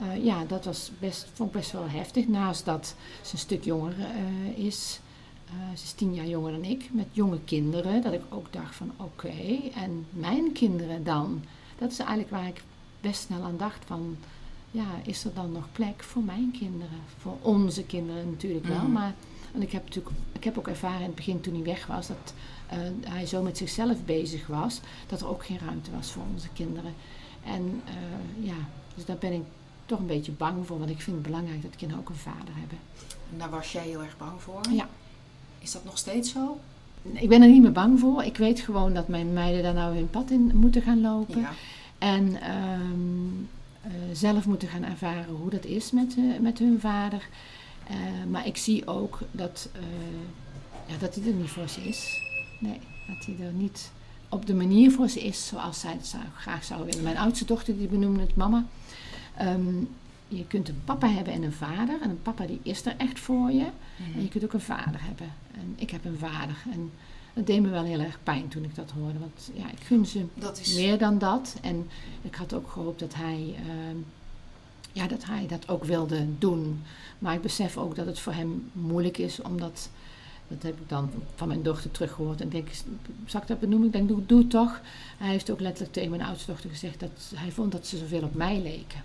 [0.00, 2.28] Eh, ja, dat was best, vond ik best wel heftig.
[2.28, 3.94] Naast dat ze een stuk jonger
[4.54, 5.00] is.
[5.76, 6.88] Ze is tien jaar jonger dan ik.
[6.92, 8.02] Met jonge kinderen.
[8.02, 9.32] Dat ik ook dacht van oké.
[9.74, 11.44] en mijn kinderen dan?
[11.78, 12.62] Dat is eigenlijk waar ik
[13.00, 14.16] best snel aan dacht van...
[14.76, 16.98] Ja, is er dan nog plek voor mijn kinderen?
[17.18, 18.82] Voor onze kinderen natuurlijk wel.
[18.82, 18.92] Mhm.
[18.92, 19.14] Maar
[19.54, 22.06] en ik heb natuurlijk ik heb ook ervaren in het begin toen hij weg was...
[22.06, 22.34] dat
[22.66, 24.80] eh, hij zo met zichzelf bezig was...
[25.06, 26.94] dat er ook geen ruimte was voor onze kinderen.
[27.44, 28.56] En eh, ja,
[28.94, 29.42] dus daar ben ik
[29.86, 30.78] toch een beetje bang voor.
[30.78, 32.78] Want ik vind het belangrijk dat kinderen ook een vader hebben.
[33.32, 34.60] En daar was jij heel erg bang voor.
[34.70, 34.88] Ja.
[35.58, 36.58] Is dat nog steeds zo?
[37.12, 38.24] Ik ben er niet meer bang voor.
[38.24, 41.40] Ik weet gewoon dat mijn meiden daar nou hun pad in moeten gaan lopen.
[41.40, 41.52] Ja.
[41.98, 43.55] En ehm, eh,
[44.12, 47.28] zelf moeten gaan ervaren hoe dat is met, eh, met hun vader.
[47.88, 47.96] Eh,
[48.30, 49.82] maar ik zie ook dat, eh,
[50.86, 52.22] ja, dat hij er niet voor ze is.
[52.60, 52.80] Nee.
[53.06, 53.90] Dat hij er niet
[54.28, 57.02] op de manier voor ze is zoals zij het zou, graag zou willen.
[57.02, 58.64] Mijn oudste dochter die benoemde het mama.
[59.36, 59.74] Ehm,
[60.28, 62.02] je kunt een papa hebben en een vader.
[62.02, 63.66] En een papa die is er echt voor je.
[64.14, 65.32] En je kunt ook een vader hebben.
[65.54, 66.56] En ik heb een vader.
[66.72, 66.90] En
[67.36, 69.18] dat deed me wel heel erg pijn toen ik dat hoorde.
[69.18, 70.24] Want ja, ik gun ze
[70.60, 70.74] is...
[70.74, 71.56] meer dan dat.
[71.62, 71.88] En
[72.22, 73.96] ik had ook gehoopt dat hij, ehm,
[74.92, 76.82] ja, dat hij dat ook wilde doen.
[77.18, 79.90] Maar ik besef ook dat het voor hem moeilijk is, omdat...
[80.48, 82.40] Dat heb ik dan van mijn dochter teruggehoord.
[82.40, 82.68] En denk,
[83.26, 83.86] zal ik dat benoemen?
[83.86, 84.80] Ik denk, doe, toch.
[85.18, 88.22] Hij heeft ook letterlijk tegen mijn oudste dochter gezegd dat hij vond dat ze zoveel
[88.22, 89.02] op mij leken.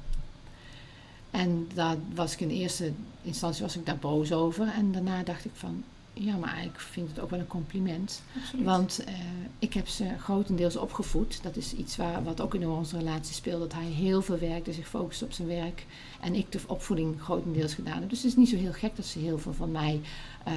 [1.32, 2.92] En daar was ik in eerste
[3.22, 4.68] instantie was ik daar boos over.
[4.68, 5.84] En daarna dacht ik van,
[6.24, 8.22] ja, maar ik vind het ook wel een compliment.
[8.42, 8.66] Absoluut.
[8.66, 9.14] Want eh,
[9.60, 11.44] ik heb ze grotendeels opgevoed.
[11.44, 13.60] Dat is iets waar, wat ook in onze relatie speelt.
[13.60, 15.86] Dat hij heel veel werkte, zich focuste op zijn werk.
[16.20, 18.10] En ik de opvoeding grotendeels gedaan heb.
[18.10, 20.02] Dus het is niet zo heel gek dat ze heel veel van mij
[20.44, 20.54] eh,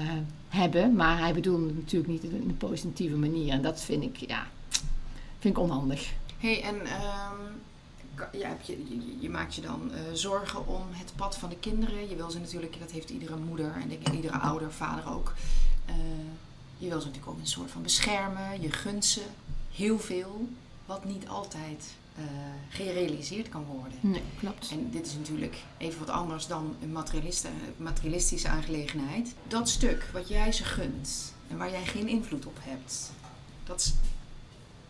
[0.48, 0.94] hebben.
[0.94, 3.52] Maar hij bedoelde het natuurlijk niet in een positieve manier.
[3.52, 4.46] En dat vind ik, ja,
[5.38, 6.12] vind ik onhandig.
[6.38, 7.36] hey, en ehm,
[8.32, 12.08] je, je, je, maakt je dan eh, zorgen om het pad van de kinderen.
[12.08, 15.32] Je wil ze natuurlijk, dat heeft iedere moeder en denk ik iedere ouder, vader ook.
[15.84, 15.94] Eh,
[16.78, 18.60] je wil ze natuurlijk ook een soort van beschermen.
[18.60, 19.22] Je gunt ze
[19.72, 20.48] heel veel,
[20.86, 22.24] wat niet altijd eh,
[22.68, 23.98] gerealiseerd kan worden.
[24.00, 24.70] Nee, klopt.
[24.70, 26.92] En dit is natuurlijk even wat anders dan een
[27.76, 29.34] materialistische aangelegenheid.
[29.48, 33.12] Dat stuk wat jij ze gunt en waar jij geen invloed op hebt,
[33.64, 33.94] dat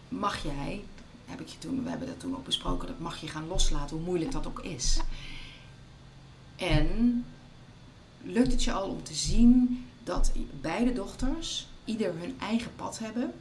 [0.09, 0.85] mag jij,
[1.25, 3.97] heb ik je toen, we hebben dat toen ook besproken, dat mag je gaan loslaten,
[3.97, 5.01] hoe moeilijk dat ook is.
[6.57, 7.25] En
[8.23, 13.33] lukt het je al om te zien dat beide dochters ieder hun eigen pad hebben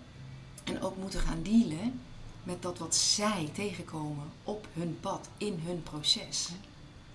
[0.64, 2.00] en ook moeten gaan dealen
[2.44, 6.50] met dat wat zij tegenkomen op hun pad, in hun proces.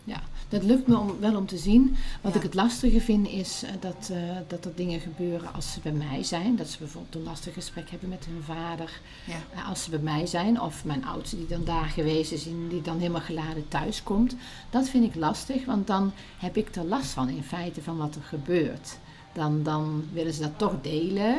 [0.09, 1.97] Ja, dat lukt me om, wel om te zien.
[2.21, 2.39] Wat Ja.
[2.39, 5.93] ik het lastige vind is eh, dat, eh, dat er dingen gebeuren als ze bij
[5.93, 6.57] mij zijn.
[6.57, 9.01] Dat ze bijvoorbeeld een lastig gesprek hebben met hun vader.
[9.27, 9.35] Ja.
[9.55, 10.61] Eh, als ze bij mij zijn.
[10.61, 14.37] Of mijn oudste die dan daar geweest is en die dan helemaal geladen thuis komt.
[14.71, 18.15] Dat vind ik lastig, want dan heb ik er last van in feite van wat
[18.15, 18.99] er gebeurt.
[19.33, 21.37] Dan, dan willen ze dat toch delen.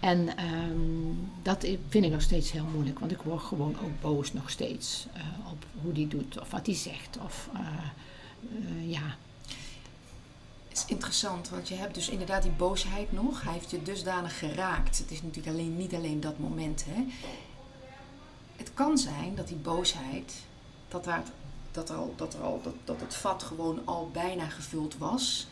[0.00, 4.32] En ehm, dat vind ik nog steeds heel moeilijk, want ik word gewoon ook boos
[4.32, 7.18] nog steeds eh, op hoe die doet of wat hij zegt.
[7.24, 9.16] Of eh, eh, ja,
[10.68, 13.42] Het is interessant, want je hebt dus inderdaad die boosheid nog.
[13.42, 14.98] Hij heeft je dusdanig geraakt.
[14.98, 16.84] Het is natuurlijk alleen, niet alleen dat moment.
[16.88, 17.04] Hè.
[18.56, 20.34] Het kan zijn dat die boosheid,
[20.88, 21.22] dat, daar,
[21.70, 25.46] dat, al, dat, er al, dat, dat het vat gewoon al bijna gevuld was.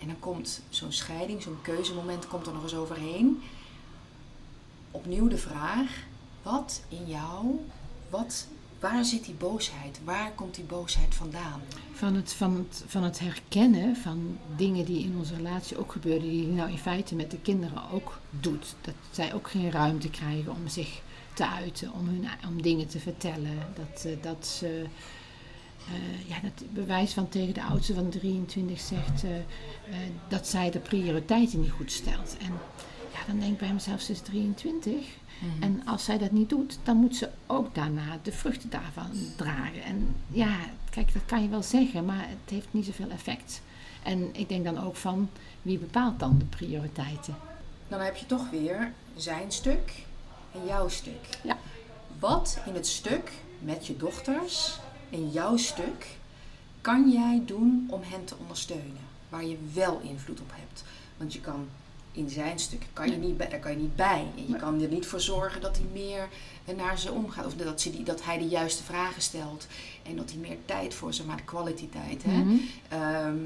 [0.00, 3.42] En dan komt zo'n scheiding, zo'n keuzemoment komt er nog eens overheen.
[4.98, 5.90] Opnieuw de vraag,
[6.42, 7.66] wat in jou,
[8.10, 8.46] wat,
[8.80, 10.00] waar zit die boosheid?
[10.04, 11.60] Waar komt die boosheid vandaan?
[11.92, 16.28] van, het, van, het, van het herkennen van dingen die in onze relatie ook gebeuren,
[16.28, 18.74] die hij nou in feite met de kinderen ook doet.
[18.80, 21.00] Dat zij ook geen ruimte krijgen om zich
[21.34, 23.58] te uiten, om, hun, om dingen te vertellen.
[23.74, 24.84] Dat, eh, dat ze.
[25.88, 29.30] eh, ja, dat bewijs van tegen de oudste van 23 zegt eh,
[30.28, 32.36] dat zij de prioriteiten niet goed stelt.
[32.40, 32.52] En
[33.18, 35.06] ja, dan denk ik bij mezelf, ze is 23.
[35.60, 39.82] En als zij dat niet doet, dan moet ze ook daarna de vruchten daarvan dragen.
[39.82, 40.56] En ja,
[40.90, 43.62] kijk, dat kan je wel zeggen, maar het heeft niet zoveel effect.
[44.02, 45.30] En ik denk dan ook van,
[45.62, 47.36] wie bepaalt dan de prioriteiten?
[47.88, 49.92] Dan heb je toch weer zijn stuk
[50.52, 51.38] en jouw stuk.
[51.42, 51.58] Ja.
[52.18, 54.78] Wat in het stuk met je dochters,
[55.08, 56.16] in jouw stuk,
[56.80, 59.06] kan jij doen om hen te ondersteunen?
[59.28, 60.84] Waar je wel invloed op hebt.
[61.16, 61.68] Want je kan
[62.18, 64.26] in zijn stuk, kan je niet bij, daar kan je niet bij.
[64.36, 64.60] En je Nee.
[64.60, 66.28] kan er niet voor zorgen dat hij meer
[66.76, 67.46] naar ze omgaat.
[67.46, 69.66] Of dat, ze die, dat hij de juiste vragen stelt.
[70.02, 71.50] En dat hij meer tijd voor ze maakt,
[71.90, 72.22] tijd.
[72.22, 72.36] Hè?
[72.44, 72.56] Mhm.
[72.88, 73.36] Ehm,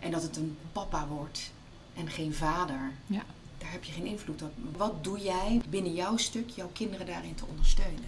[0.00, 1.50] en dat het een papa wordt
[1.94, 2.92] en geen vader.
[3.06, 3.22] Ja.
[3.58, 4.52] Daar heb je geen invloed op.
[4.76, 8.04] Wat doe jij binnen jouw stuk, jouw kinderen daarin te ondersteunen?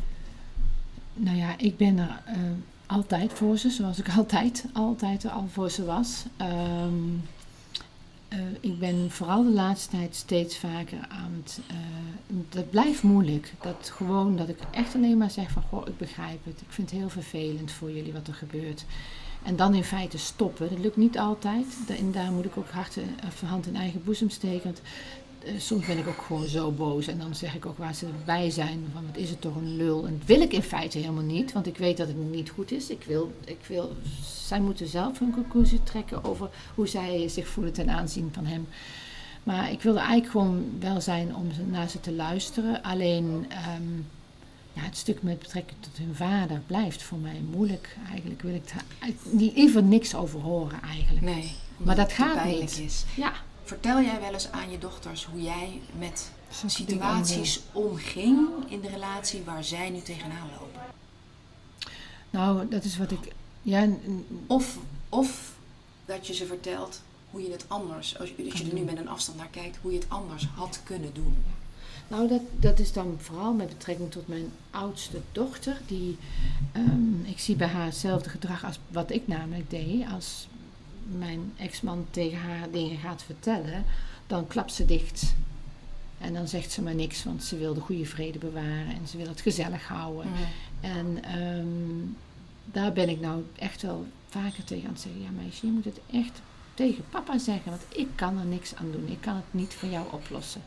[1.14, 2.34] Nou ja, ik ben er eh,
[2.86, 6.24] altijd voor ze, zoals ik altijd, altijd er al voor ze was.
[6.36, 6.94] Ehm,
[8.36, 11.60] eh, ik ben vooral de laatste tijd steeds vaker aan het.
[11.66, 11.76] eh,
[12.48, 13.52] dat blijft moeilijk.
[13.60, 16.60] Dat gewoon dat ik echt alleen maar zeg van goh, ik begrijp het.
[16.60, 18.84] Ik vind het heel vervelend voor jullie wat er gebeurt.
[19.42, 20.68] En dan in feite stoppen.
[20.68, 21.66] Dat lukt niet altijd.
[21.98, 24.70] En daar moet ik ook hard in- of hand in eigen boezem steken.
[24.70, 24.76] Eh,
[25.58, 27.06] soms ben ik ook gewoon zo boos.
[27.06, 28.84] En dan zeg ik ook waar ze bij zijn.
[28.92, 30.06] Van wat is het toch een lul.
[30.06, 31.52] En dat wil ik in feite helemaal niet.
[31.52, 32.90] Want ik weet dat het niet goed is.
[32.90, 33.92] Ik wil, ik wil,
[34.46, 38.68] zij moeten zelf hun conclusie trekken over hoe zij zich voelen ten aanzien van hem.
[39.42, 42.82] Maar ik wilde eigenlijk gewoon wel zijn om naar ze te luisteren.
[42.82, 43.82] Alleen ehm,
[44.72, 47.96] ja, het stuk met betrekking tot hun vader blijft voor mij moeilijk.
[48.10, 48.84] Eigenlijk wil ik daar
[49.30, 51.24] niet- liever niks over horen eigenlijk.
[51.24, 52.78] Nee, Maar dat gaat niet.
[52.78, 53.04] Is.
[53.16, 53.32] Ja,
[53.66, 56.30] Vertel jij wel eens aan je dochters hoe jij met
[56.66, 60.80] situaties omging in de relatie waar zij nu tegenaan lopen?
[62.30, 63.32] Nou, dat is wat ik.
[63.62, 63.88] Ja,
[64.46, 65.54] Of, of
[66.04, 68.98] dat je ze vertelt hoe je het anders, als je, dat je er nu met
[68.98, 71.44] een afstand naar kijkt, hoe je het anders had kunnen doen.
[72.08, 75.80] nou dat, dat is dan vooral met betrekking tot mijn oudste dochter.
[75.86, 76.16] Die,
[76.72, 80.04] ehm, ik zie bij haar hetzelfde gedrag als wat ik namelijk deed.
[80.12, 80.46] Als
[81.08, 83.84] mijn ex-man tegen haar dingen gaat vertellen,
[84.26, 85.34] dan klapt ze dicht.
[86.18, 89.16] En dan zegt ze maar niks, want ze wil de goede vrede bewaren en ze
[89.16, 90.30] wil het gezellig houden.
[90.80, 91.66] En ehm,
[92.64, 95.22] daar ben ik nou echt wel vaker tegen aan het zeggen.
[95.22, 96.40] Ja, meisje, je moet het echt
[96.74, 99.08] tegen papa zeggen, want ik kan er niks aan doen.
[99.08, 100.62] Ik kan het niet voor jou oplossen.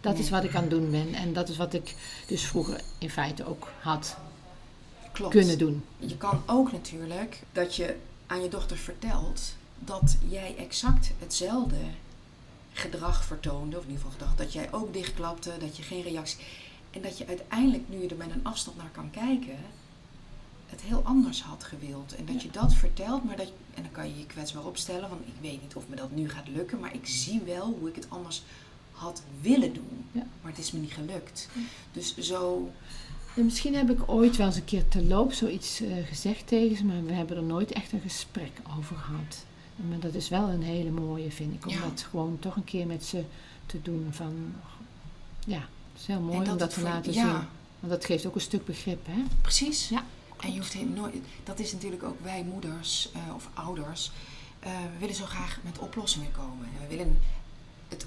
[0.00, 1.94] Dat is wat ik aan het doen ben en dat is wat ik
[2.26, 4.16] dus vroeger in feite ook had
[5.12, 5.32] Klopt.
[5.32, 5.84] kunnen doen.
[5.98, 7.96] Je kan ook natuurlijk dat je
[8.26, 11.80] aan je dochter vertelt dat jij exact hetzelfde
[12.72, 16.38] gedrag vertoonde, of in ieder geval gedrag, dat jij ook dichtklapte, dat je geen reactie.
[16.90, 19.56] En dat je uiteindelijk, nu je er met een afstand naar kan kijken,
[20.66, 22.14] het heel anders had gewild.
[22.14, 25.20] En dat je dat vertelt, maar dat, en dan kan je je kwetsbaar opstellen, want
[25.26, 27.94] ik weet niet of me dat nu gaat lukken, maar ik zie wel hoe ik
[27.94, 28.42] het anders
[28.92, 30.04] had willen doen.
[30.12, 30.26] Ja.
[30.42, 31.48] Maar het is me niet gelukt.
[31.92, 32.70] Dus zo,
[33.36, 36.76] En misschien heb ik ooit wel eens een keer te loop zoiets eh, gezegd tegen
[36.76, 39.44] ze, maar we hebben er nooit echt een gesprek over gehad.
[39.88, 41.80] Maar dat is wel een hele mooie, vind ik, om Ja.
[41.80, 43.24] dat gewoon toch een keer met ze
[43.66, 44.06] te doen.
[44.10, 44.54] Van,
[45.46, 45.58] ja,
[45.92, 47.46] het is heel mooi en om dat te voor- laten ja, zien.
[47.80, 49.22] Want dat geeft ook een stuk begrip, hè?
[49.40, 49.88] Precies.
[49.88, 50.04] Ja,
[50.40, 51.14] En je hoeft nooit.
[51.44, 54.10] Dat is natuurlijk ook wij moeders eh, of ouders.
[54.60, 56.66] eh, we willen zo graag met oplossingen komen.
[56.66, 57.18] En we willen,
[57.88, 58.06] het,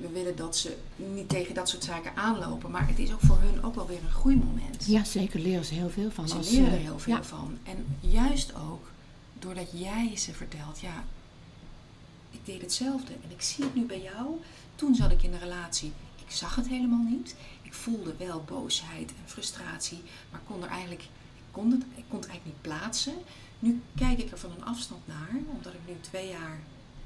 [0.00, 0.76] we willen dat ze
[1.14, 2.70] niet tegen dat soort zaken aanlopen.
[2.70, 4.86] Maar het is ook voor hun ook wel weer een groeimoment.
[4.86, 6.28] Ja, zeker leren ze heel veel van.
[6.28, 7.22] Ze als, leren er heel veel ja.
[7.22, 7.58] van.
[7.62, 8.90] En juist ook
[9.38, 11.04] doordat jij ze vertelt, ja,
[12.30, 13.12] ik deed hetzelfde.
[13.12, 14.40] En ik zie het nu bij jou.
[14.74, 15.92] Toen zat ik in de relatie.
[16.16, 17.34] Ik zag het helemaal niet.
[17.62, 22.18] Ik voelde wel boosheid en frustratie, maar kon er eigenlijk, ik kon het, ik kon
[22.18, 23.14] het eigenlijk niet plaatsen.
[23.58, 26.58] Nu kijk ik er van een afstand naar, omdat ik nu twee jaar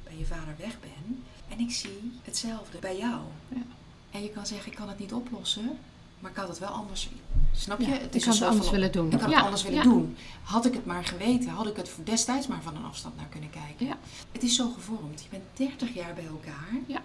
[0.05, 1.25] bij je vader weg ben.
[1.49, 3.21] En ik zie hetzelfde bij jou.
[3.49, 3.63] Ja.
[4.11, 5.79] En je kan zeggen, ik kan het niet oplossen,
[6.23, 7.09] maar ik had het wel anders.
[7.53, 7.87] Snap je?
[7.87, 9.07] Ja, het ik had het soort anders van- willen doen.
[9.13, 9.85] Ik had Ja, het anders willen ja.
[9.85, 10.17] doen.
[10.43, 13.51] Had ik het maar geweten, had ik het destijds maar van een afstand naar kunnen
[13.51, 13.97] kijken.
[14.33, 15.23] Het is zo gevormd.
[15.23, 16.69] Je bent 30 jaar bij elkaar.
[16.87, 17.03] Ja.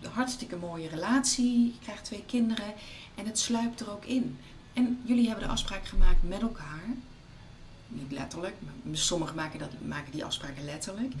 [0.00, 1.64] Een hartstikke mooie relatie.
[1.64, 2.72] Je krijgt twee kinderen.
[3.14, 4.38] En het sluipt er ook in.
[4.72, 6.82] En jullie hebben de afspraak gemaakt met elkaar.
[7.88, 11.12] Niet letterlijk, maar sommigen maken, dat, maken die afspraken letterlijk.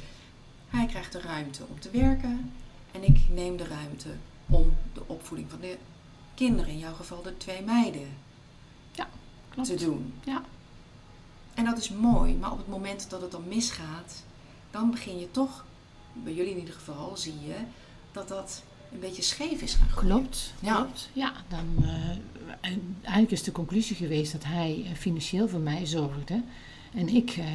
[0.68, 2.52] Hij krijgt de ruimte om te werken.
[2.92, 4.08] En ik neem de ruimte
[4.46, 5.76] om de opvoeding van de
[6.46, 8.08] kinderen, in jouw geval de twee meiden,
[9.50, 9.68] Klopt.
[9.68, 10.12] te doen.
[10.24, 10.42] Ja.
[11.54, 14.22] En dat is mooi, maar op het moment dat het dan misgaat,
[14.70, 15.64] dan begin je toch,
[16.12, 17.54] bij jullie in ieder geval, zie je
[18.12, 20.16] dat dat een beetje scheef is gaan groeien.
[20.16, 20.74] Klopt, Ja.
[20.74, 21.08] klopt.
[21.12, 22.08] Ja, dan, eh,
[22.60, 26.42] en eigenlijk is de conclusie geweest dat hij eh, financieel voor mij zorgde.
[26.94, 27.46] En ik, eh,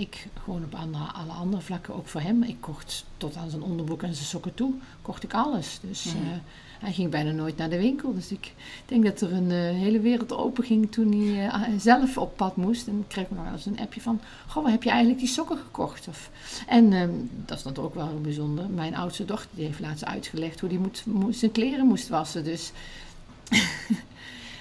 [0.00, 2.42] ik gewoon op andere, alle andere vlakken ook voor hem.
[2.42, 5.78] Ik kocht tot aan zijn onderbroek en zijn sokken toe, kocht ik alles.
[5.82, 6.38] Dus Mhm.
[6.78, 8.14] Hij ging bijna nooit naar de winkel.
[8.14, 8.52] Dus ik
[8.86, 12.56] denk dat er een eh, hele wereld open ging toen hij eh, zelf op pad
[12.56, 12.86] moest.
[12.86, 15.28] En ik kreeg nog wel eens een appje van, goh, waar heb je eigenlijk die
[15.28, 16.08] sokken gekocht?
[16.08, 16.30] Of,
[16.66, 17.10] en ehm,
[17.44, 18.68] dat is dan ook wel heel bijzonder.
[18.68, 22.44] Mijn oudste dochter die heeft laatst uitgelegd hoe hij zijn kleren moest wassen.
[22.44, 22.72] Dus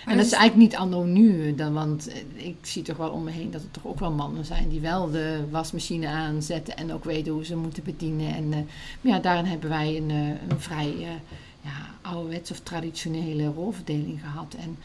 [0.05, 3.23] en dat is eigenlijk niet anno nu, dan, want eh, ik zie toch wel om
[3.23, 6.93] me heen dat er toch ook wel mannen zijn die wel de wasmachine aanzetten en
[6.93, 8.35] ook weten hoe ze moeten bedienen.
[8.35, 11.21] En maar ja, daarin hebben wij een, een vrij
[11.65, 14.53] ja, ouderwets of traditionele rolverdeling gehad.
[14.59, 14.77] En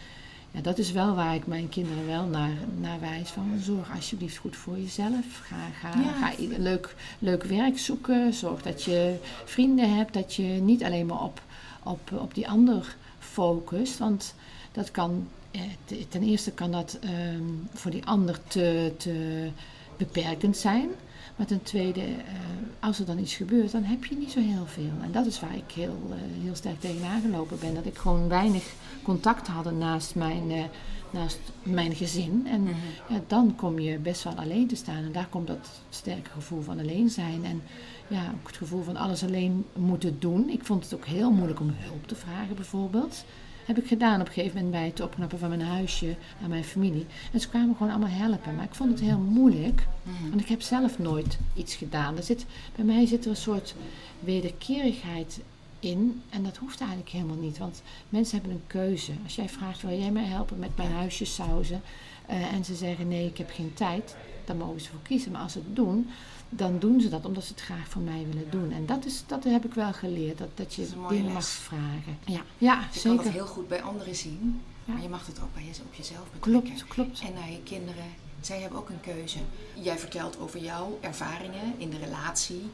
[0.51, 4.37] ja, dat is wel waar ik mijn kinderen wel naar, naar wijs van zorg alsjeblieft
[4.37, 5.41] goed voor jezelf.
[5.43, 5.57] Ga,
[5.91, 6.13] ga, Ja.
[6.13, 8.35] ga leuk, leuk werk zoeken.
[8.35, 11.43] Zorg dat je vrienden hebt, dat je niet alleen maar op,
[11.83, 13.99] op, op die ander focust.
[13.99, 14.35] Want
[14.73, 17.43] dat kan, eh, te- ten eerste kan dat ehm,
[17.75, 19.49] voor die ander te, te
[19.97, 20.89] beperkend zijn.
[21.37, 22.35] Maar ten tweede, eh,
[22.81, 24.93] als er dan iets gebeurt, dan heb je niet zo heel veel.
[25.03, 27.75] En dat is waar ik heel, eh, heel sterk tegenaan gelopen ben.
[27.75, 30.65] Dat ik gewoon weinig contact had naast mijn, eh,
[31.11, 32.47] naast mijn gezin.
[32.47, 32.75] En Mhm.
[33.09, 35.05] ja, dan kom je best wel alleen te staan.
[35.05, 37.45] En daar komt dat sterke gevoel van alleen zijn.
[37.45, 37.63] En
[38.09, 40.49] ja, ook het gevoel van alles alleen moeten doen.
[40.49, 43.25] Ik vond het ook heel moeilijk om hulp te vragen bijvoorbeeld.
[43.71, 46.65] Heb ik gedaan op een gegeven moment bij het opknappen van mijn huisje aan mijn
[46.65, 47.07] familie.
[47.33, 48.55] En ze kwamen gewoon allemaal helpen.
[48.55, 49.87] Maar ik vond het heel moeilijk.
[50.03, 50.29] Mhm.
[50.29, 52.17] Want ik heb zelf nooit iets gedaan.
[52.17, 53.75] Er zit, bij mij zit er een soort
[54.21, 55.41] wederkerigheid
[55.81, 56.23] in.
[56.31, 59.13] En dat hoeft eigenlijk helemaal niet, want mensen hebben een keuze.
[59.25, 61.83] Als jij vraagt, wil jij mij helpen met mijn huisje sausen?
[62.31, 64.17] Uh, en ze zeggen, nee, ik heb geen tijd.
[64.45, 65.33] Dan mogen ze voor kiezen.
[65.33, 66.09] Maar als ze het doen,
[66.51, 68.73] dan doen ze dat omdat ze het graag voor mij willen doen.
[68.73, 72.19] En dat, is, dat heb ik wel geleerd, dat, dat je dat dingen mag vragen.
[72.27, 73.17] Ja, ja je zeker.
[73.17, 75.95] kan het heel goed bij anderen zien, maar je mag het ook bij je, op
[75.95, 76.63] jezelf betrekken.
[76.63, 77.21] Klopt, klopt.
[77.21, 78.05] En naar je kinderen.
[78.41, 79.39] Zij hebben ook een keuze.
[79.75, 82.71] Jij vertelt over jouw ervaringen in de relatie.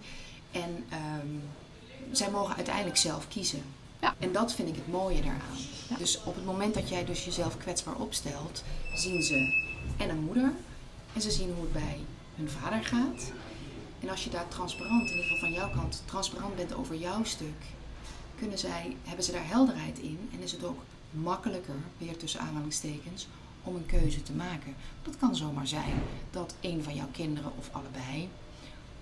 [0.51, 1.27] En ehm,
[2.13, 3.63] zij mogen uiteindelijk zelf kiezen.
[4.01, 4.15] Ja.
[4.19, 5.59] En dat vind ik het mooie daaraan.
[5.99, 8.63] Dus op het moment dat jij dus jezelf kwetsbaar opstelt,
[8.95, 9.65] zien ze
[9.97, 10.53] en een moeder.
[11.13, 11.99] En ze zien hoe het bij
[12.37, 13.33] hun vader gaat.
[14.01, 17.25] En als je daar transparant, in ieder geval van jouw kant, transparant bent over jouw
[17.25, 17.63] stuk,
[18.39, 23.27] kunnen zij, hebben ze daar helderheid in en is het ook makkelijker, weer tussen aanhalingstekens,
[23.63, 24.75] om een keuze te maken.
[25.03, 28.29] Dat kan zomaar zijn dat een van jouw kinderen of allebei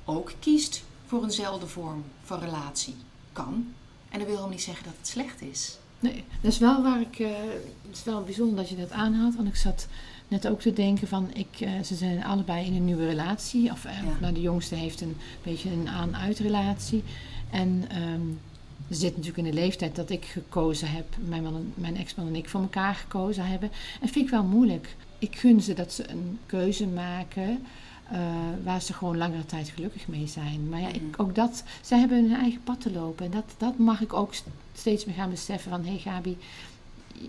[0.05, 2.97] ook kiest voor eenzelfde vorm van relatie.
[3.33, 3.75] Kan.
[4.09, 5.79] En dat wil helemaal niet zeggen dat het slecht is.
[6.01, 7.19] Nee, dat is wel waar ik.
[7.19, 7.29] Uh,
[7.83, 9.87] het is wel bijzonder dat je dat aanhaalt, want ik zat
[10.35, 13.71] net ook te denken van, ik, uh, ze zijn allebei in een nieuwe relatie.
[13.71, 17.03] Of uh, nou, de jongste heeft een beetje een aan-uit relatie.
[17.51, 18.41] En um,
[18.89, 22.35] ze zit natuurlijk in de leeftijd dat ik gekozen heb, mijn, man, mijn ex-man en
[22.35, 23.71] ik voor elkaar gekozen hebben.
[24.01, 24.97] En vind ik wel moeilijk.
[25.19, 27.67] Ik gun ze dat ze een keuze maken.
[28.13, 28.19] Uh,
[28.65, 30.69] waar ze gewoon langere tijd gelukkig mee zijn.
[30.69, 31.21] Maar ja, ik, mhm.
[31.21, 33.25] ook dat, zij hebben hun eigen pad te lopen.
[33.25, 34.35] En dat, dat mag ik ook
[34.75, 36.37] steeds meer gaan beseffen van, hé hey Gabi,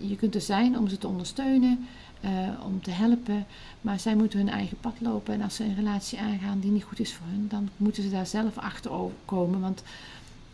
[0.00, 1.86] je kunt er zijn om ze te ondersteunen.
[2.24, 2.30] Uh,
[2.64, 3.46] om te helpen.
[3.80, 5.34] Maar zij moeten hun eigen pad lopen.
[5.34, 8.10] En als ze een relatie aangaan die niet goed is voor hun, dan moeten ze
[8.10, 8.90] daar zelf achter
[9.24, 9.60] komen.
[9.60, 9.82] Want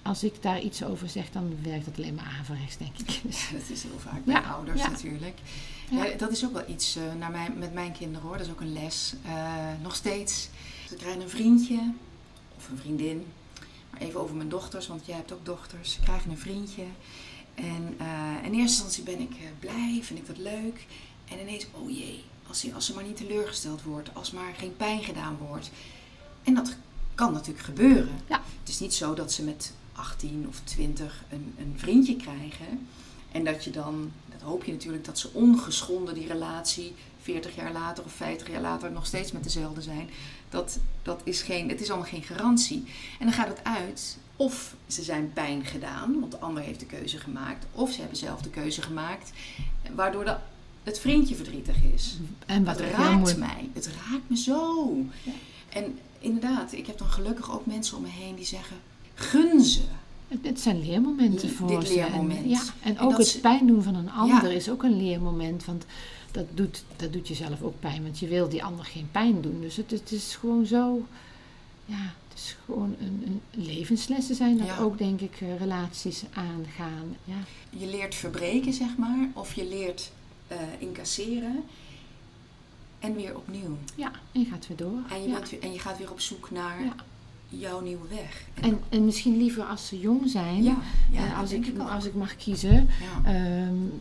[0.03, 3.11] als ik daar iets over zeg, dan werkt het alleen maar averechts, denk ik.
[3.11, 3.23] Ja,
[3.59, 5.39] dat is heel vaak bij ouders natuurlijk.
[5.91, 6.17] Ja.
[6.17, 8.37] dat is ook wel iets uh, naar mijn, met mijn kinderen hoor.
[8.37, 9.15] Dat is ook een les.
[9.27, 10.49] Uh, nog steeds.
[10.89, 11.93] Ze krijgen een vriendje
[12.57, 13.27] of een vriendin.
[13.91, 15.93] Maar even over mijn dochters, want jij hebt ook dochters.
[15.93, 16.85] Ze krijgen een vriendje.
[17.55, 20.87] En uh, in eerste instantie ben ik blij, vind ik dat leuk.
[21.33, 24.77] En ineens, oh jee, als ze, als ze maar niet teleurgesteld wordt, als maar geen
[24.77, 25.71] pijn gedaan wordt.
[26.43, 26.77] En dat
[27.15, 28.21] kan natuurlijk gebeuren.
[28.29, 28.43] Ja.
[28.61, 32.89] Het is niet zo dat ze met 18 of 20 een, een vriendje krijgen.
[33.33, 37.73] En dat je dan, dat hoop je natuurlijk, dat ze ongeschonden die relatie 40 jaar
[37.73, 40.11] later of 50 jaar later nog steeds met dezelfde zijn.
[40.49, 42.85] Dat, dat is geen, het is allemaal geen garantie.
[43.19, 46.87] En dan gaat het uit of ze zijn pijn gedaan, want de ander heeft de
[46.87, 47.67] keuze gemaakt.
[47.73, 49.33] Of ze hebben zelf de keuze gemaakt,
[49.95, 50.37] waardoor de
[50.83, 52.17] het vriendje verdrietig is.
[52.47, 53.69] En wat raakt mij.
[53.73, 54.97] Het raakt me zo.
[55.23, 55.33] Ja.
[55.69, 58.77] En inderdaad, ik heb dan gelukkig ook mensen om me heen die zeggen:
[59.15, 59.83] gun ze.
[60.43, 61.95] Het zijn leermomenten voor dit ze.
[61.95, 62.43] Leermoment.
[62.43, 65.65] En, ja, en ook het pijn doen van een ander is ook een leermoment.
[65.65, 65.85] Want
[66.31, 68.03] dat doet, dat doet jezelf ook pijn.
[68.03, 69.61] Want je wil die ander geen pijn doen.
[69.61, 71.07] Dus het, het is gewoon zo.
[71.85, 77.17] Ja, het is gewoon een, een levenslessen zijn dat ook, denk ik, eh, relaties aangaan.
[77.25, 77.35] Ja.
[77.71, 79.29] Je leert verbreken, zeg maar.
[79.35, 80.11] Of je leert
[80.53, 81.65] uh, incasseren.
[82.99, 83.77] En weer opnieuw.
[83.95, 84.99] Ja, en je gaat weer door.
[85.11, 86.95] En je, en je gaat weer op zoek naar
[87.49, 88.45] jouw nieuwe weg.
[88.55, 90.63] En, en, en, misschien liever als ze jong zijn.
[90.63, 90.77] Ja,
[91.11, 92.89] ja uh, als, ik, ik als ik mag kiezen.
[93.27, 93.93] Um,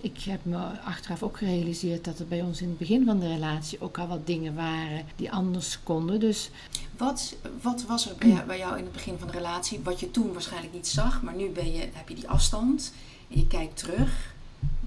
[0.00, 3.28] ik heb me achteraf ook gerealiseerd dat er bij ons in het begin van de
[3.28, 6.20] relatie ook al wat dingen waren die anders konden.
[6.20, 6.50] Dus
[6.96, 10.00] wat, wat was er bij jou, bij jou in het begin van de relatie, wat
[10.00, 12.92] je toen waarschijnlijk niet zag, maar nu ben je, heb je die afstand
[13.30, 14.36] en je kijkt terug.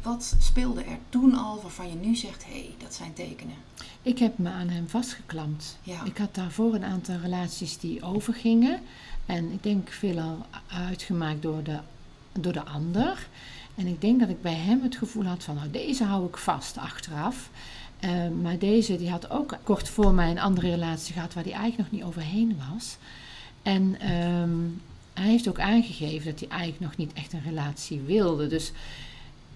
[0.01, 3.55] Wat speelde er toen al waarvan je nu zegt, hé, hey, dat zijn tekenen?
[4.01, 5.77] Ik heb me aan hem vastgeklampt.
[5.83, 6.03] Ja.
[6.03, 8.79] Ik had daarvoor een aantal relaties die overgingen.
[9.25, 11.79] En ik denk veelal uitgemaakt door de,
[12.31, 13.27] door de ander.
[13.75, 16.37] En ik denk dat ik bij hem het gevoel had van, nou deze hou ik
[16.37, 17.49] vast achteraf.
[18.05, 21.53] Uh, maar deze die had ook kort voor mij een andere relatie gehad waar hij
[21.53, 22.97] eigenlijk nog niet overheen was.
[23.61, 24.81] En um,
[25.13, 28.47] hij heeft ook aangegeven dat hij eigenlijk nog niet echt een relatie wilde.
[28.47, 28.71] Dus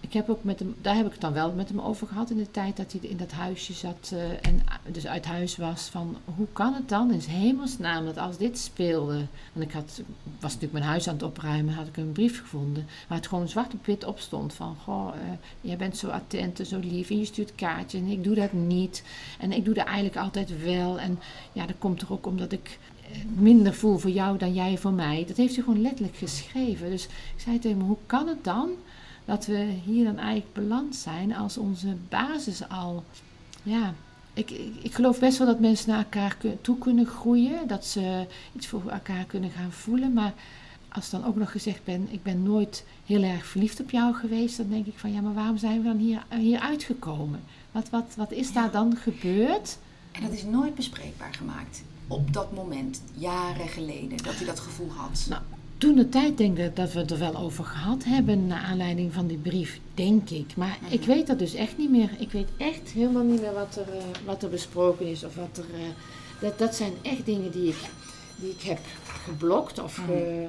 [0.06, 2.30] ik heb ook met hem, daar heb ik het dan wel met hem over gehad
[2.30, 5.82] in de tijd dat hij in dat huisje zat uh, en dus uit huis was.
[5.82, 9.26] Van hoe kan het dan in hemelsnaam dat als dit speelde.
[9.54, 10.02] Want ik had,
[10.40, 13.48] was natuurlijk mijn huis aan het opruimen, had ik een brief gevonden waar het gewoon
[13.48, 14.54] zwart op wit op stond.
[14.54, 15.22] Van goh, uh,
[15.62, 18.54] jij bent zo attent en zo lief en je stuurt kaartjes en ik doe dat
[18.54, 19.04] niet.
[19.40, 21.00] En ik doe dat eigenlijk altijd wel.
[21.00, 21.20] En
[21.54, 22.80] ja, dat komt er ook omdat ik
[23.12, 25.26] eh, minder voel voor jou dan jij voor mij.
[25.28, 26.90] Dat heeft hij gewoon letterlijk geschreven.
[26.90, 28.70] Dus ik zei tegen hem, hoe kan het dan?
[29.26, 33.04] Dat we hier dan eigenlijk beland zijn als onze basis al.
[33.64, 33.94] Ja,
[34.34, 34.52] ik,
[34.82, 38.90] ik geloof best wel dat mensen naar elkaar toe kunnen groeien, dat ze iets voor
[38.90, 40.14] elkaar kunnen gaan voelen.
[40.14, 40.34] Maar
[40.90, 44.58] als dan ook nog gezegd ben, ik ben nooit heel erg verliefd op jou geweest,
[44.58, 47.44] dan denk ik van ja, maar waarom zijn we dan hier, hier uitgekomen?
[47.72, 49.78] Wat, wat, wat is daar dan gebeurd?
[50.12, 54.90] En dat is nooit bespreekbaar gemaakt op dat moment, jaren geleden, dat hij dat gevoel
[54.90, 55.26] had.
[55.30, 55.42] Nou,
[55.78, 59.14] toen de tijd denk ik dat we het er wel over gehad hebben naar aanleiding
[59.14, 60.56] van die brief, denk ik.
[60.56, 62.10] Maar ik weet dat dus echt niet meer.
[62.20, 65.58] Ik weet echt helemaal niet meer wat er, eh, wat er besproken is of wat
[65.58, 65.66] er.
[65.74, 65.82] eh,
[66.42, 67.78] dat, dat zijn echt dingen die ik,
[68.36, 68.80] die ik heb
[69.24, 69.96] geblokt of.
[70.06, 70.48] Ge-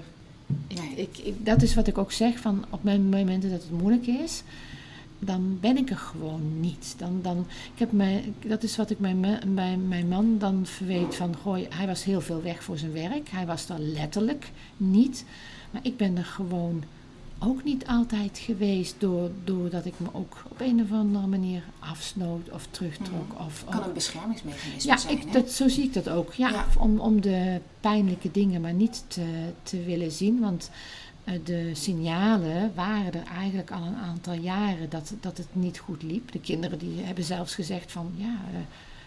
[0.68, 0.94] ik, Nee.
[0.96, 4.06] ik, ik- dat is wat ik ook zeg van op mijn momenten dat het moeilijk
[4.06, 4.42] is.
[5.18, 6.94] Dan ben ik er gewoon niet.
[6.98, 9.20] Dan, dan, ik heb mijn, dat is wat ik mijn,
[9.54, 13.28] mijn, mijn man dan verweet van, gooi, hij was heel veel weg voor zijn werk.
[13.28, 15.24] Hij was er letterlijk niet.
[15.70, 16.84] Maar ik ben er gewoon
[17.38, 22.50] ook niet altijd geweest door, doordat ik me ook op een of andere manier afsnoot
[22.50, 23.40] of terugtrok.
[23.46, 26.32] Of, Kan een beschermingsmechanisme ja, zijn, dat, zo zie ik dat ook.
[26.32, 26.66] Ja, Ja.
[26.78, 29.26] Om, om de pijnlijke dingen maar niet te,
[29.62, 30.40] te willen zien.
[30.40, 30.70] Want
[31.44, 36.32] de signalen waren er eigenlijk al een aantal jaren dat, dat het niet goed liep.
[36.32, 38.58] De kinderen die hebben zelfs gezegd van ja, eh,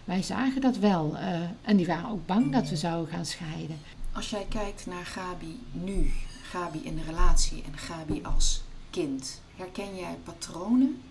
[0.04, 1.18] wij zagen dat wel.
[1.18, 3.78] eh, en die waren ook bang dat we zouden gaan scheiden.
[4.12, 6.12] Als jij kijkt naar Gabi nu,
[6.44, 11.02] Gabi in de relatie en Gabi als kind, herken jij patronen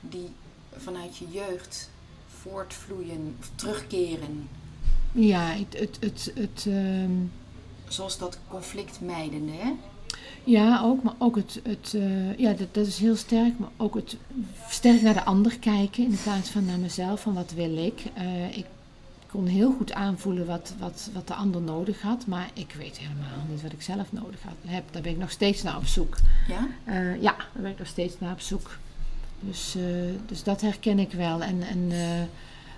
[0.00, 0.28] die
[0.76, 1.90] vanuit je jeugd
[2.40, 4.48] voortvloeien of terugkeren?
[5.12, 7.12] Ja, het, het, het, het, ehm,
[7.88, 9.72] Zoals dat conflictmijdende, hè?
[10.48, 13.94] Ja, ook, maar ook het, het eh, ja, dat, dat is heel sterk, maar ook
[13.94, 14.16] het
[14.68, 18.02] sterk naar de ander kijken in plaats van naar mezelf, van wat wil ik.
[18.14, 18.66] Eh, ik
[19.26, 23.44] kon heel goed aanvoelen wat, wat, wat de ander nodig had, maar ik weet helemaal
[23.50, 24.84] niet wat ik zelf nodig had, heb.
[24.90, 26.16] Daar ben ik nog steeds naar op zoek.
[26.48, 26.68] Ja?
[26.84, 28.78] Eh, ja, daar ben ik nog steeds naar op zoek.
[29.40, 29.76] Dus,
[30.26, 31.42] dus dat herken ik wel.
[31.42, 31.90] En, en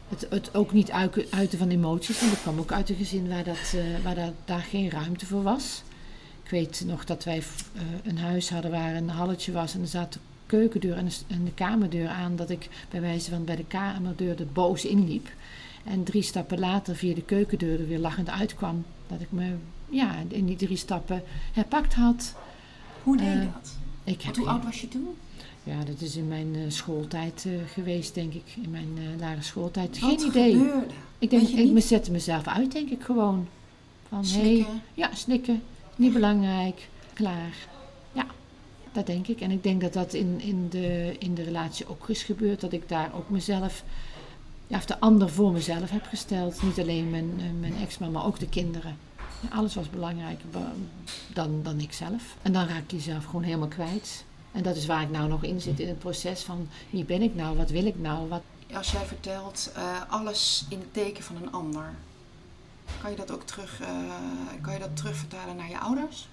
[0.08, 0.90] het, het ook niet
[1.30, 4.66] uiten, van emoties, want ik kwam ook uit een gezin waar, dat, waar dat, daar
[4.70, 5.82] geen ruimte voor was.
[6.50, 9.86] Ik weet nog dat wij eh, een huis hadden waar een halletje was en er
[9.86, 12.36] zat de keukendeur en de, s- en de kamerdeur aan.
[12.36, 15.28] Dat ik bij wijze van bij de kamerdeur er boos inliep.
[15.84, 18.84] En drie stappen later via de keukendeur er weer lachend uitkwam.
[19.06, 19.54] Dat ik me
[19.88, 21.22] ja, in die drie stappen
[21.52, 22.34] herpakt had.
[23.02, 23.76] Hoe deed je Eh, dat?
[24.04, 25.08] Ik heb hoe oud was je toen?
[25.64, 28.44] ja, dat is in mijn eh, schooltijd geweest, denk ik.
[28.62, 28.88] In mijn
[29.18, 29.98] lagere schooltijd.
[29.98, 30.52] Wat Geen idee.
[30.52, 30.94] gebeurde?
[31.18, 33.48] Ik denk, ik zette mezelf uit, denk ik gewoon.
[34.08, 35.62] Van, hey, ja, snikken.
[36.00, 36.88] Niet belangrijk.
[37.12, 37.54] Klaar.
[38.12, 38.26] Ja,
[38.92, 39.40] dat denk ik.
[39.40, 42.60] En ik denk dat dat in, in, de, in de relatie ook is gebeurd.
[42.60, 43.84] Dat ik daar ook mezelf,
[44.66, 46.62] ja, of de ander voor mezelf heb gesteld.
[46.62, 48.96] Niet alleen mijn, eh, mijn ex-man, maar ook de kinderen.
[49.50, 50.46] Alles was belangrijker
[51.34, 52.36] dan, dan ik zelf.
[52.42, 54.24] En dan raak je jezelf gewoon helemaal kwijt.
[54.52, 57.22] En dat is waar ik nou nog in zit in het proces van wie ben
[57.22, 58.42] ik nou, wat wil ik nou, wat,
[58.74, 61.94] Als jij vertelt eh, alles in het teken van een ander,
[63.02, 63.88] kan je dat ook terug, eh,
[64.60, 66.28] kan je dat terugvertalen naar je ouders?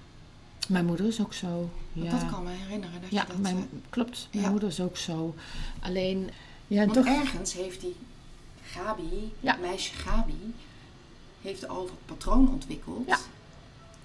[0.68, 1.70] Mijn moeder is ook zo.
[1.94, 3.02] Ja, dat kan me herinneren.
[3.02, 4.28] Dat ja je dat, mijn, eh, klopt.
[4.32, 4.50] Mijn ja.
[4.52, 5.36] moeder is ook zo.
[5.80, 6.30] Alleen,
[6.68, 7.06] ja, want toch.
[7.06, 7.96] ergens heeft die
[8.64, 9.56] Gabi, Ja.
[9.62, 10.54] meisje Gabi,
[11.42, 13.08] heeft al dat patroon ontwikkeld.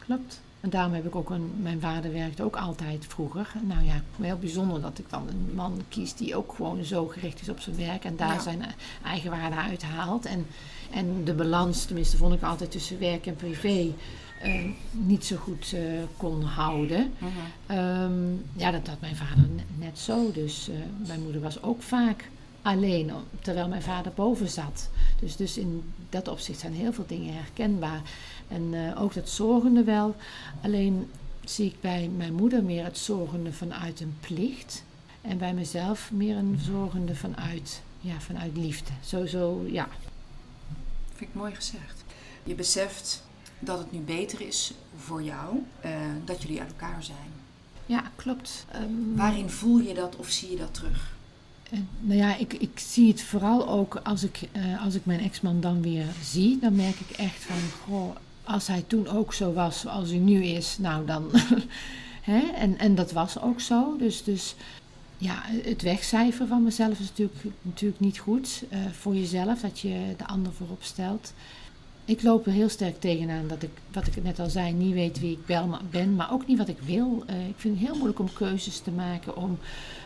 [0.06, 0.40] Klopt.
[0.60, 1.50] En daarom heb ik ook een.
[1.62, 3.52] Mijn vader werkte ook altijd vroeger.
[3.62, 7.40] Nou ja, heel bijzonder dat ik dan een man kies die ook gewoon zo gericht
[7.40, 8.40] is op zijn werk en daar Ja.
[8.40, 8.62] zijn
[9.04, 10.24] eigen waarde uit haalt.
[10.26, 10.46] En,
[10.90, 13.92] en de balans, tenminste, vond ik altijd tussen werk en privé.
[14.42, 15.80] eh, niet zo goed eh,
[16.16, 17.12] kon houden.
[17.18, 17.30] Mhm.
[17.66, 20.32] Ehm, ja, dat had mijn vader ne- net zo.
[20.32, 20.74] Dus eh,
[21.06, 22.28] mijn moeder was ook vaak
[22.62, 23.10] alleen,
[23.40, 24.88] terwijl mijn vader boven zat.
[25.20, 28.02] Dus, dus in dat opzicht zijn heel veel dingen herkenbaar.
[28.48, 30.16] En eh, ook dat zorgende wel.
[30.62, 31.10] Alleen
[31.44, 34.84] zie ik bij mijn moeder meer het zorgende vanuit een plicht.
[35.20, 38.92] En bij mezelf meer een zorgende vanuit, ja, vanuit liefde.
[39.04, 39.88] Zo, zo, ja.
[41.14, 42.04] Vind ik mooi gezegd.
[42.42, 43.22] Je beseft
[43.58, 45.90] dat het nu beter is voor jou eh,
[46.24, 47.30] dat jullie uit elkaar zijn.
[47.86, 48.66] Ja, klopt.
[48.70, 51.11] Ehm, Waarin voel je dat of zie je dat terug?
[52.00, 55.60] Nou ja, ik, ik zie het vooral ook als ik, eh, als ik mijn ex-man
[55.60, 56.58] dan weer zie.
[56.58, 60.44] Dan merk ik echt van, goh, als hij toen ook zo was zoals hij nu
[60.44, 61.30] is, nou dan.
[62.22, 62.40] Hè?
[62.54, 63.96] En, en dat was ook zo.
[63.96, 64.54] Dus, dus
[65.18, 70.14] ja, het wegcijferen van mezelf is natuurlijk, natuurlijk niet goed eh, voor jezelf, dat je
[70.16, 71.32] de ander voorop stelt.
[72.04, 75.20] Ik loop er heel sterk tegenaan dat ik, wat ik net al zei, niet weet
[75.20, 75.46] wie ik
[75.90, 77.22] ben, maar ook niet wat ik wil.
[77.26, 79.58] Eh, ik vind het heel moeilijk om keuzes te maken, om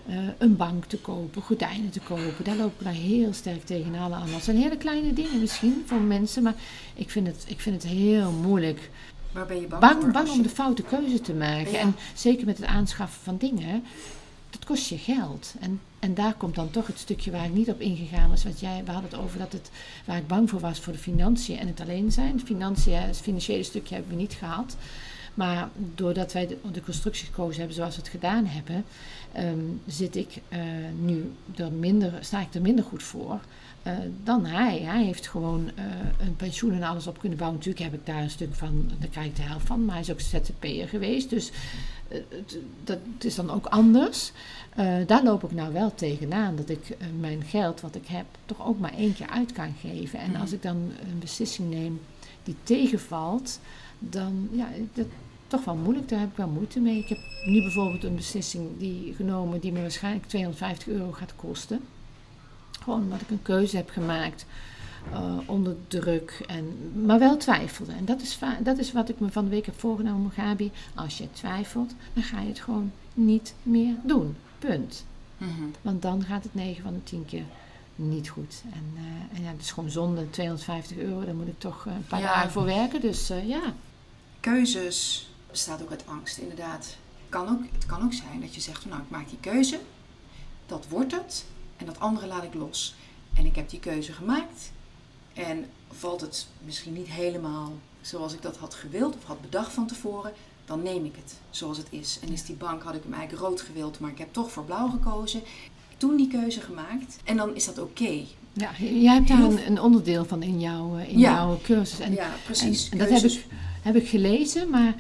[0.08, 2.44] eh, een bank te kopen, gordijnen te kopen.
[2.44, 4.30] Daar loop ik daar heel sterk tegenaan aan.
[4.30, 6.54] Dat zijn hele kleine dingen misschien voor mensen, maar
[6.94, 8.90] ik vind het, ik vind het heel moeilijk.
[9.32, 10.10] Waar ben je bang, Bang, voor?
[10.10, 11.72] bang om de foute keuze te maken.
[11.72, 11.78] Ja.
[11.78, 13.84] En zeker met het aanschaffen van dingen,
[14.50, 15.54] dat kost je geld.
[15.60, 18.44] En, en daar komt dan toch het stukje waar ik niet op ingegaan was.
[18.44, 19.70] Want jij, we hadden het over dat het,
[20.04, 22.32] waar ik bang voor was voor de financiën en het alleen zijn.
[22.32, 24.76] Het financiën, het financiële stukje hebben we niet gehad.
[25.34, 28.84] Maar doordat wij de, de constructie gekozen hebben zoals we het gedaan hebben,
[29.36, 30.58] ehm, zit ik uh,
[31.00, 33.40] nu er minder, sta ik er minder goed voor.
[33.86, 33.92] Uh,
[34.24, 34.78] dan hij.
[34.78, 35.84] Hij heeft gewoon uh,
[36.26, 37.58] een pensioen en alles op kunnen bouwen.
[37.58, 39.84] Natuurlijk heb ik daar een stuk van, daar krijg ik de helft van.
[39.84, 41.30] Maar hij is ook ZZP'er geweest.
[41.30, 41.50] Dus
[42.08, 42.18] uh,
[42.84, 44.32] dat is dan ook anders.
[45.06, 46.56] daar loop ik nou wel tegenaan.
[46.56, 50.18] Dat ik mijn geld wat ik heb toch ook maar één keer uit kan geven.
[50.18, 52.00] En als ik dan een beslissing neem
[52.42, 53.60] die tegenvalt,
[53.98, 55.06] dan ja, dat
[55.46, 56.08] toch wel moeilijk.
[56.08, 56.98] Daar heb ik wel moeite mee.
[56.98, 61.80] Ik heb nu bijvoorbeeld een beslissing die genomen die me waarschijnlijk 250 euro gaat kosten.
[62.82, 64.46] Gewoon omdat ik een keuze heb gemaakt
[65.12, 67.92] uh, onder druk, en, maar wel twijfelde.
[67.92, 70.70] En dat is, dat is wat ik me van de week heb voorgenomen, Gabi.
[70.94, 74.36] Als je twijfelt, dan ga je het gewoon niet meer doen.
[74.58, 75.04] Punt.
[75.38, 75.70] Mm -hmm.
[75.82, 77.44] Want dan gaat het 9 van de 10 keer
[77.96, 78.62] niet goed.
[78.72, 82.06] En, uh, en ja, het is gewoon zonde, 250 euro, daar moet ik toch een
[82.08, 82.34] paar ja.
[82.34, 83.00] dagen voor werken.
[83.00, 83.74] Dus uh, ja.
[84.40, 86.96] Keuzes bestaat ook uit angst, inderdaad.
[87.28, 89.80] Kan ook, het kan ook zijn dat je zegt, van, nou ik maak die keuze,
[90.66, 91.44] dat wordt het
[91.76, 92.94] en dat andere laat ik los.
[93.34, 94.72] En ik heb die keuze gemaakt
[95.34, 99.86] en valt het misschien niet helemaal zoals ik dat had gewild of had bedacht van
[99.86, 100.32] tevoren,
[100.64, 102.18] dan neem ik het zoals het is.
[102.22, 104.64] En is die bank, had ik hem eigenlijk rood gewild, maar ik heb toch voor
[104.64, 105.42] blauw gekozen.
[105.96, 108.02] Toen die keuze gemaakt en dan is dat oké.
[108.02, 108.26] Okay.
[108.52, 111.32] Ja, jij hebt daar een, een, onderdeel van in jouw, in ja.
[111.32, 111.98] jouw cursus.
[112.00, 112.88] En, ja, precies.
[112.88, 113.46] En, en dat heb ik,
[113.82, 114.94] heb ik gelezen, maar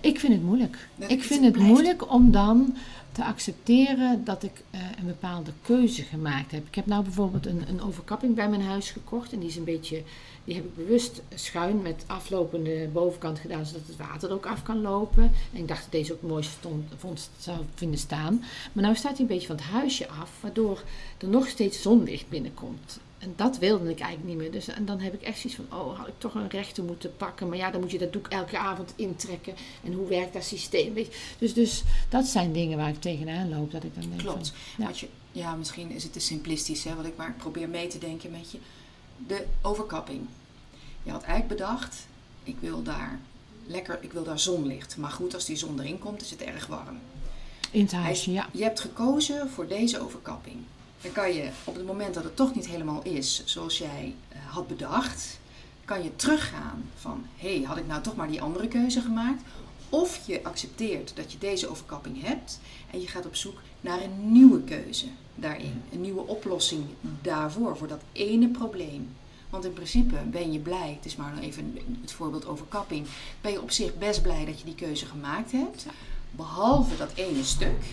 [0.00, 0.88] ik vind het moeilijk.
[0.96, 1.70] Dat ik vind het blijft.
[1.70, 2.76] moeilijk om dan
[3.12, 6.66] te accepteren dat ik uh, een bepaalde keuze gemaakt heb.
[6.66, 9.32] Ik heb nou bijvoorbeeld een, een, overkapping bij mijn huis gekocht.
[9.32, 10.02] En die is een beetje,
[10.44, 14.62] die heb ik bewust schuin met aflopende bovenkant gedaan, zodat het water er ook af
[14.62, 15.22] kan lopen.
[15.52, 18.44] En ik dacht dat deze ook mooi stond, vond, zou vinden staan.
[18.72, 20.82] Maar nu staat hij een beetje van het huisje af, waardoor
[21.18, 22.98] er nog steeds zonlicht binnenkomt.
[23.18, 24.52] En dat wilde ik eigenlijk niet meer.
[24.52, 27.16] Dus, en dan heb ik echt zoiets van, oh, had ik toch een rechter moeten
[27.16, 27.48] pakken.
[27.48, 29.54] Maar ja, dan moet je dat doek elke avond intrekken.
[29.84, 30.94] En hoe werkt dat systeem?
[31.38, 33.70] Dus, dus dat zijn dingen waar ik tegenaan loop.
[33.70, 34.52] Dat ik dan denk Klopt.
[34.74, 34.90] Van, ja.
[34.94, 38.30] Je, ja, misschien is het te simplistisch, hè, wat ik maar probeer mee te denken
[38.30, 38.58] met je.
[39.26, 40.20] De overkapping.
[41.02, 42.06] Je had eigenlijk bedacht,
[42.42, 43.20] ik wil daar
[43.66, 44.96] lekker, ik wil daar zonlicht.
[44.96, 46.98] Maar goed, als die zon erin komt, is het erg warm.
[47.70, 48.48] In het huisje, ja.
[48.52, 50.56] Je hebt gekozen voor deze overkapping.
[51.06, 54.38] Dan kan je op het moment dat het toch niet helemaal is zoals jij uh,
[54.46, 55.38] had bedacht,
[55.84, 59.42] kan je teruggaan van hé, hey, had ik nou toch maar die andere keuze gemaakt?
[59.88, 64.32] Of je accepteert dat je deze overkapping hebt en je gaat op zoek naar een
[64.32, 65.82] nieuwe keuze daarin.
[65.92, 66.84] Een nieuwe oplossing
[67.22, 69.16] daarvoor, voor dat ene probleem.
[69.50, 73.06] Want in principe ben je blij, het is maar nog even het voorbeeld overkapping,
[73.40, 75.86] ben je op zich best blij dat je die keuze gemaakt hebt.
[76.30, 77.84] Behalve dat ene stuk,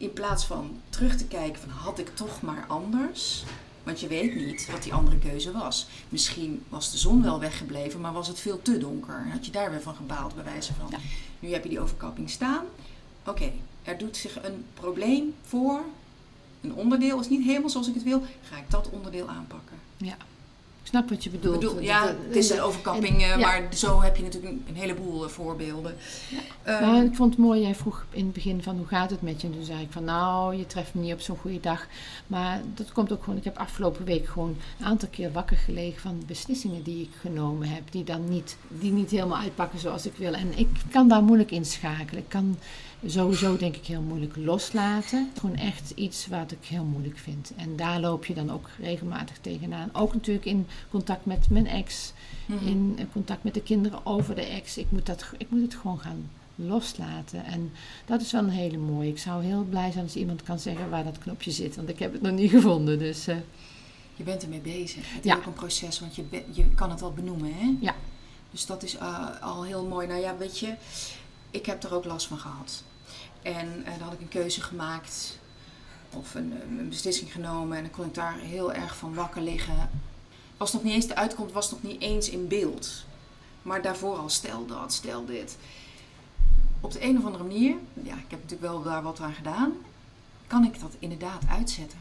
[0.00, 3.44] in plaats van terug te kijken van had ik toch maar anders.
[3.82, 5.86] Want je weet niet wat die andere keuze was.
[6.08, 9.28] Misschien was de zon wel weggebleven, maar was het veel te donker.
[9.32, 10.86] Had je daar weer van gebaald, bij wijze van.
[10.90, 10.98] Ja.
[11.38, 12.64] Nu heb je die overkapping staan.
[13.26, 15.80] Oké, er doet zich een probleem voor.
[16.60, 18.22] Een onderdeel is niet helemaal zoals ik het wil.
[18.42, 19.76] Ga ik dat onderdeel aanpakken?
[19.96, 20.16] Ja
[20.82, 21.60] snap wat je bedoelt.
[21.60, 25.24] Bedoel, ja, het is een overkapping, en, maar zo heb je natuurlijk een, een heleboel
[25.24, 25.96] uh, voorbeelden.
[26.64, 26.96] Ja.
[26.96, 29.40] Um, ik vond het mooi, jij vroeg in het begin van hoe gaat het met
[29.40, 29.46] je?
[29.46, 31.86] En toen zei ik van nou, je treft me niet op zo'n goede dag.
[32.26, 36.00] Maar dat komt ook gewoon, ik heb afgelopen week gewoon een aantal keer wakker gelegen
[36.00, 37.82] van beslissingen die ik genomen heb.
[37.90, 40.34] Die dan niet, die niet helemaal uitpakken zoals ik wil.
[40.34, 42.22] En ik kan daar moeilijk inschakelen.
[42.22, 42.58] Ik kan
[43.06, 45.30] sowieso denk ik heel moeilijk loslaten.
[45.38, 47.52] Gewoon echt iets wat ik heel moeilijk vind.
[47.56, 49.90] En daar loop je dan ook regelmatig tegenaan.
[49.92, 52.12] Ook natuurlijk in contact met mijn ex.
[52.46, 52.66] Mhm.
[52.66, 54.78] In contact met de kinderen over de ex.
[54.78, 57.44] Ik moet, dat, ik moet het gewoon gaan loslaten.
[57.44, 57.72] En
[58.06, 59.08] dat is wel een hele mooie.
[59.08, 61.76] Ik zou heel blij zijn als iemand kan zeggen waar dat knopje zit.
[61.76, 62.98] Want ik heb het nog niet gevonden.
[62.98, 63.36] Dus, uh,
[64.16, 65.14] je bent ermee bezig.
[65.14, 67.76] Het is ook een proces, want je, je kan het wel benoemen, hè?
[67.80, 67.94] Ja.
[68.50, 70.06] Dus dat is uh, al heel mooi.
[70.06, 70.74] Nou ja, weet je,
[71.50, 72.82] ik heb er ook last van gehad.
[73.42, 75.38] En uh, dan had ik een keuze gemaakt
[76.10, 79.90] of een, een, beslissing genomen en dan kon ik daar heel erg van wakker liggen.
[80.56, 83.04] Was nog niet eens de uitkomst, was nog niet eens in beeld.
[83.62, 85.56] Maar daarvoor al stel dat, stel dit.
[86.80, 89.72] Op de een of andere manier, ja, ik heb natuurlijk wel daar wat aan gedaan,
[90.46, 91.98] kan ik dat inderdaad uitzetten.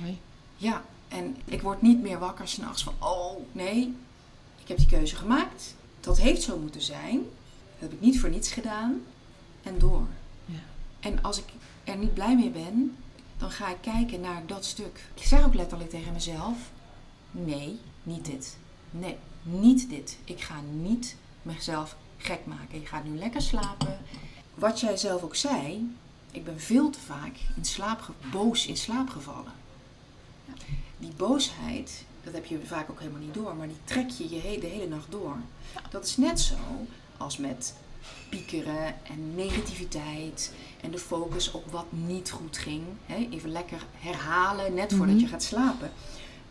[0.00, 0.18] mooi.
[0.56, 3.94] Ja, en ik word niet meer wakker s'nachts van, oh nee,
[4.62, 5.74] ik heb die keuze gemaakt.
[6.00, 7.16] Dat heeft zo moeten zijn.
[7.72, 9.00] Dat heb ik niet voor niets gedaan.
[9.62, 10.06] En door.
[11.00, 11.44] En als ik
[11.84, 12.96] er niet blij mee ben,
[13.36, 15.10] dan ga ik kijken naar dat stuk.
[15.14, 16.56] Ik zeg ook letterlijk tegen mezelf:
[17.30, 18.56] nee, niet dit.
[18.90, 20.18] Nee, niet dit.
[20.24, 22.80] Ik ga niet mezelf gek maken.
[22.80, 23.98] Je gaat nu lekker slapen.
[24.54, 25.96] Wat jij zelf ook zei,
[26.30, 29.52] ik ben veel te vaak in slaap, boos in slaap gevallen.
[30.98, 34.58] Die boosheid, dat heb je vaak ook helemaal niet door, maar die trek je, je
[34.60, 35.36] de hele nacht door.
[35.90, 36.56] Dat is net zo
[37.16, 37.74] als met
[38.28, 42.82] piekeren en negativiteit en de focus op wat niet goed ging.
[43.06, 43.28] Hè?
[43.30, 45.24] Even lekker herhalen net voordat Mhm.
[45.24, 45.90] je gaat slapen.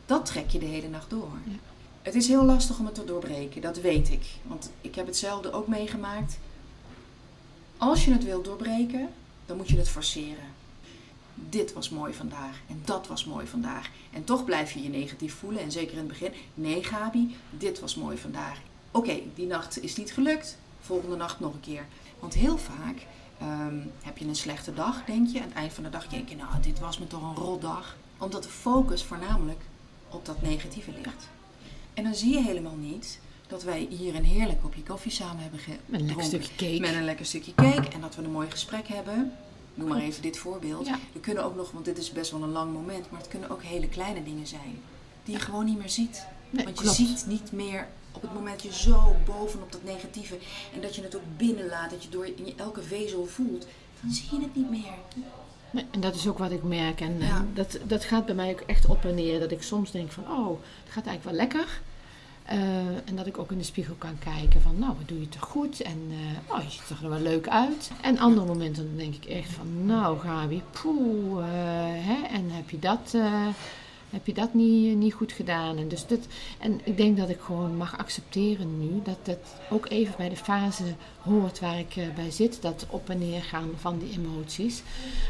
[0.05, 1.31] Dat trek je de hele nacht door.
[1.45, 1.55] Ja.
[2.01, 4.25] Het is heel lastig om het te doorbreken, dat weet ik.
[4.43, 6.37] Want ik heb hetzelfde ook meegemaakt.
[7.77, 9.09] Als je het wilt doorbreken,
[9.45, 10.55] dan moet je het forceren.
[11.33, 13.89] Dit was mooi vandaag en dat was mooi vandaag.
[14.13, 15.61] En toch blijf je je negatief voelen.
[15.61, 18.59] En zeker in het begin, nee Gabi, dit was mooi vandaag.
[18.91, 20.57] Oké, die nacht is niet gelukt.
[20.87, 21.85] Volgende nacht nog een keer.
[22.19, 23.05] Want heel vaak
[23.39, 25.39] ehm, heb je een slechte dag, denk je.
[25.41, 27.95] Aan het eind van de dag denk je, nou, dit was me toch een rotdag.
[28.17, 29.61] Omdat de focus voornamelijk
[30.09, 31.27] op dat negatieve ligt.
[31.93, 35.59] En dan zie je helemaal niet dat wij hier een heerlijk kopje koffie samen hebben
[35.65, 36.25] Met een lekker gedronken.
[36.25, 36.79] stukje cake.
[36.79, 39.31] Met een lekker stukje cake en dat we een mooi gesprek hebben.
[39.73, 40.87] Noem maar even dit voorbeeld.
[40.87, 40.99] Ja.
[41.13, 43.49] Er kunnen ook nog, want dit is best wel een lang moment, maar het kunnen
[43.49, 44.79] ook hele kleine dingen zijn.
[45.23, 46.25] Die je gewoon niet meer ziet.
[46.49, 46.97] Nee, Want je klopt.
[46.97, 50.37] ziet niet meer op het moment dat je zo bovenop dat negatieve
[50.73, 53.67] en dat je het ook binnenlaat, dat je door in je elke vezel voelt,
[54.01, 54.93] dan zie je het niet meer.
[55.71, 57.01] Nee, En dat is ook wat ik merk.
[57.01, 57.45] En eh, Ja.
[57.53, 59.39] dat, dat gaat bij mij ook echt op en neer.
[59.39, 60.49] Dat ik soms denk van, oh,
[60.83, 61.81] het gaat eigenlijk wel lekker.
[62.43, 62.57] Eh,
[62.87, 65.49] en dat ik ook in de spiegel kan kijken van, nou, wat doe je toch
[65.49, 65.81] goed?
[65.81, 67.91] En eh, oh, je ziet er wel leuk uit.
[68.01, 72.27] En andere momenten dan denk ik echt van, nou Gabi, poeh, eh, hè?
[72.35, 73.13] en heb je dat,
[74.17, 75.77] heb je dat niet, niet goed gedaan?
[75.77, 76.27] En, dus dit,
[76.59, 79.37] en ik denk dat ik gewoon mag accepteren nu dat dat
[79.69, 80.83] ook even bij de fase
[81.21, 82.61] hoort waar ik eh, bij zit.
[82.61, 84.83] Dat op en neer gaan van die emoties.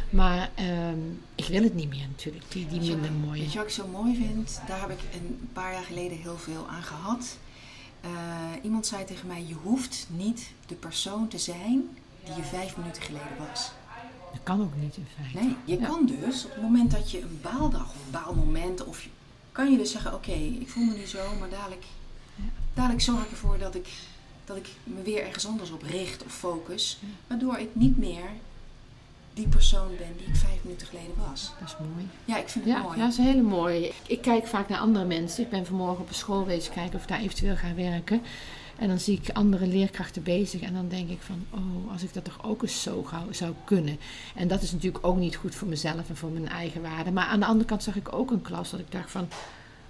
[0.09, 0.99] Maar ehm,
[1.35, 3.39] ik wil het niet meer natuurlijk, die, die minder wat- mooie.
[3.41, 4.61] Weet je wat ik zo mooi vind?
[4.67, 7.37] Daar heb ik een paar jaar geleden heel veel aan gehad.
[8.01, 8.09] Eh,
[8.61, 11.89] iemand zei tegen mij, je hoeft niet de persoon te zijn
[12.25, 13.71] die je vijf minuten geleden was.
[14.37, 15.39] Dat kan ook niet in feite.
[15.39, 15.87] Nee, je Ja.
[15.87, 19.09] kan dus op het moment dat je een baaldag of een baalmoment of je,
[19.51, 21.85] kan je dus zeggen, oké, ik voel me niet zo, maar dadelijk,
[22.73, 23.87] dadelijk zorg ik ervoor dat ik,
[24.45, 27.07] dat ik me weer ergens anders op richt of focus, Ja.
[27.27, 28.23] waardoor ik niet meer
[29.33, 31.51] die persoon ben die ik vijf minuten geleden was.
[31.59, 32.07] Dat is mooi.
[32.25, 32.97] Ja, ik vind het Ja, mooi.
[32.97, 33.91] ja, dat is heel mooi.
[34.07, 35.43] Ik kijk vaak naar andere mensen.
[35.43, 38.21] Ik ben vanmorgen op een school wezen kijken of ik daar eventueel ga werken.
[38.79, 40.61] En dan zie ik andere leerkrachten bezig.
[40.61, 43.53] En dan denk ik van, oh, als ik dat toch ook eens zo gauw zou
[43.65, 43.97] kunnen.
[44.35, 47.11] En dat is natuurlijk ook niet goed voor mezelf en voor mijn eigen waarde.
[47.11, 49.27] Maar aan de andere kant zag ik ook een klas dat ik dacht van,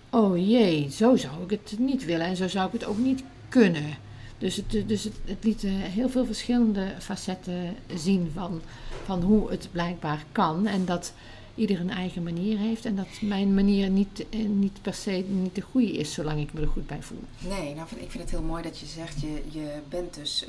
[0.10, 2.26] oh jee, zo zou ik het niet willen.
[2.26, 3.98] En zo zou ik het ook niet kunnen.
[4.38, 8.62] Dus het, dus het, het liet eh, heel veel verschillende facetten zien van,
[9.06, 10.68] van hoe het blijkbaar kan.
[10.68, 11.14] En dat
[11.58, 12.86] ieder een eigen manier heeft.
[12.86, 16.54] En dat mijn manier niet, eh, niet per se niet de goede is, zolang ik
[16.54, 17.24] me er goed bij voel.
[17.40, 20.46] Nee, nou, ik vind het heel mooi dat je zegt, je, je bent dus,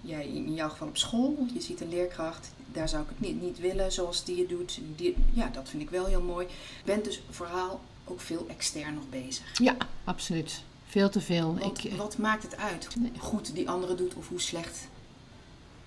[0.00, 3.42] jij, in jouw geval op school, je ziet een leerkracht, daar zou ik het niet,
[3.42, 4.80] niet willen zoals die het doet.
[4.96, 6.46] Die, ja, dat vind ik wel heel mooi.
[6.46, 9.58] Je bent dus vooral ook veel extern nog bezig.
[9.58, 10.62] Ja, absoluut.
[10.86, 11.58] Veel te veel.
[11.58, 13.10] Want ik, eh, wat maakt het uit Nee.
[13.10, 14.88] hoe goed die andere doet of hoe slecht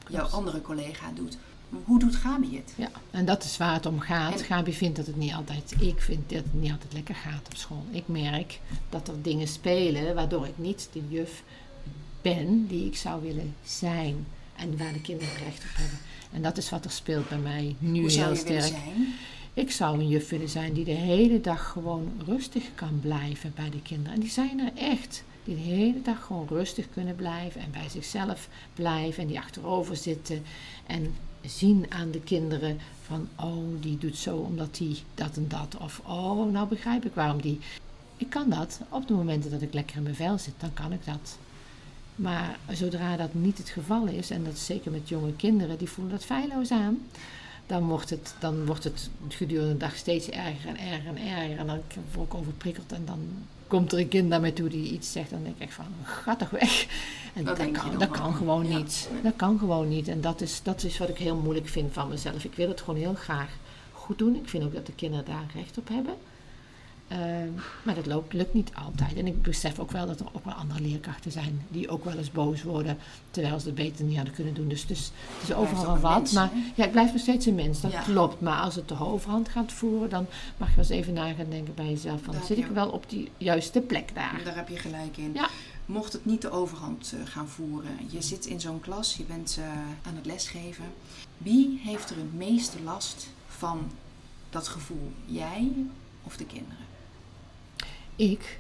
[0.08, 1.38] jouw andere collega doet?
[1.84, 2.74] Hoe doet Gabi het?
[2.76, 4.40] ja, en dat is waar het om gaat.
[4.40, 7.46] En- Gabi vindt dat het niet altijd, ik vind dat het niet altijd lekker gaat
[7.46, 7.86] op school.
[7.92, 8.60] Ik merk
[8.90, 11.44] dat er dingen spelen waardoor ik niet de juf
[12.22, 14.26] ben die ik zou willen zijn.
[14.56, 15.98] En waar de kinderen recht op hebben.
[16.32, 18.62] En dat is wat er speelt bij mij nu hoe heel sterk.
[18.62, 19.14] zijn?
[19.54, 23.70] Ik zou een juf willen zijn die de hele dag gewoon rustig kan blijven bij
[23.70, 24.14] de kinderen.
[24.14, 25.24] En die zijn er echt.
[25.44, 29.22] Die de hele dag gewoon rustig kunnen blijven en bij zichzelf blijven.
[29.22, 30.44] En die achterover zitten
[30.88, 31.14] en
[31.48, 33.28] zien aan de kinderen van...
[33.36, 35.78] Oh, die doet zo omdat die dat en dat.
[35.78, 37.60] Of oh, nou begrijp ik waarom die...
[38.18, 38.80] Ik kan dat.
[38.90, 41.38] Op de momenten dat ik lekker in mijn vel zit, dan kan ik dat.
[42.16, 45.90] Maar zodra dat niet het geval is, en dat is zeker met jonge kinderen, die
[45.90, 47.00] voelen dat feilloos aan
[47.66, 51.58] dan wordt het, dan wordt het gedurende de dag steeds erger en erger en erger.
[51.58, 51.82] En dan
[52.14, 53.20] word ik overprikkeld en dan
[53.68, 55.30] komt er een kind naar mij toe die iets zegt.
[55.30, 56.86] Dan denk ik echt van, ga toch weg.
[57.34, 58.78] En Dat kan, dat kan gewoon Ja.
[58.78, 59.10] niet.
[59.24, 60.08] Dat kan gewoon niet.
[60.08, 62.44] En dat is, dat is wat ik heel moeilijk vind van mezelf.
[62.44, 63.50] Ik wil het gewoon heel graag
[63.92, 64.36] goed doen.
[64.36, 66.14] Ik vind ook dat de kinderen daar recht op hebben.
[67.08, 67.50] Ehm,
[67.84, 69.16] maar dat loopt, lukt niet altijd.
[69.18, 72.18] En ik besef ook wel dat er ook wel andere leerkrachten zijn die ook wel
[72.18, 72.98] eens boos worden
[73.32, 74.68] terwijl ze het beter niet hadden kunnen doen.
[74.68, 76.18] Dus, dus het is overal wel wat.
[76.18, 78.02] mens, maar ja, ik blijf nog steeds een mens, dat Ja.
[78.02, 78.42] klopt.
[78.42, 80.26] Maar als het de overhand gaat voeren, dan
[80.58, 82.90] mag je wel eens even na gaan denken bij jezelf: van, Daar zit ik wel
[82.90, 84.42] op die juiste plek daar?
[84.44, 85.32] Daar heb je gelijk in.
[85.34, 85.50] Ja.
[85.86, 89.58] Mocht het niet de overhand eh, gaan voeren, je zit in zo'n klas, je bent
[89.60, 89.66] eh,
[90.08, 90.86] aan het lesgeven.
[91.38, 93.92] Wie heeft er het meeste last van
[94.50, 95.12] dat gevoel?
[95.26, 95.72] Jij
[96.24, 96.84] of de kinderen?
[98.16, 98.60] Ik.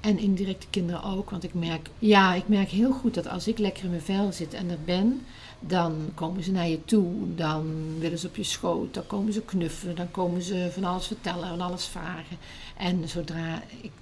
[0.00, 1.30] En indirect de kinderen ook.
[1.30, 4.32] Want ik merk, ja, ik merk heel goed dat als ik lekker in mijn vel
[4.32, 5.26] zit en er ben,
[5.60, 7.34] dan komen ze naar je toe.
[7.34, 8.94] Dan willen ze op je schoot.
[8.94, 9.96] Dan komen ze knuffelen.
[9.96, 12.36] Dan komen ze van alles vertellen en alles vragen.
[12.76, 13.92] En zodra ik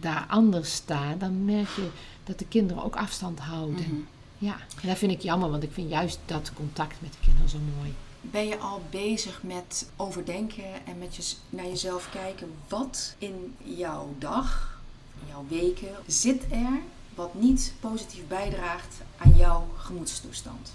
[0.00, 1.88] daar anders sta, dan merk je
[2.24, 3.74] dat de kinderen ook afstand houden.
[3.74, 3.94] Mhm.
[4.38, 7.48] Ja, en dat vind ik jammer, want ik vind juist dat contact met de kinderen
[7.48, 7.94] zo mooi.
[8.30, 14.14] Ben je al bezig met overdenken en met je, naar jezelf kijken wat in jouw
[14.18, 14.78] dag,
[15.20, 16.80] in jouw weken, zit er
[17.14, 20.72] wat niet positief bijdraagt aan jouw gemoedstoestand?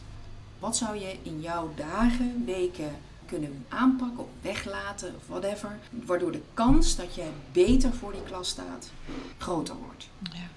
[0.59, 2.95] Wat zou je in jouw dagen, weken
[3.25, 8.49] kunnen aanpakken of weglaten of whatever, waardoor de kans dat jij beter voor die klas
[8.49, 8.91] staat
[9.37, 10.07] groter wordt?
[10.21, 10.49] Ja.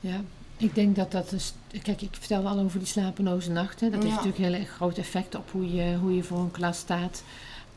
[0.00, 0.20] Ja,
[0.56, 1.52] ik denk dat dat is.
[1.82, 3.90] Kijk, ik vertelde al over die slapeloze nachten.
[3.90, 6.78] Dat heeft natuurlijk een heel groot effect op hoe je, hoe je voor een klas
[6.78, 7.22] staat.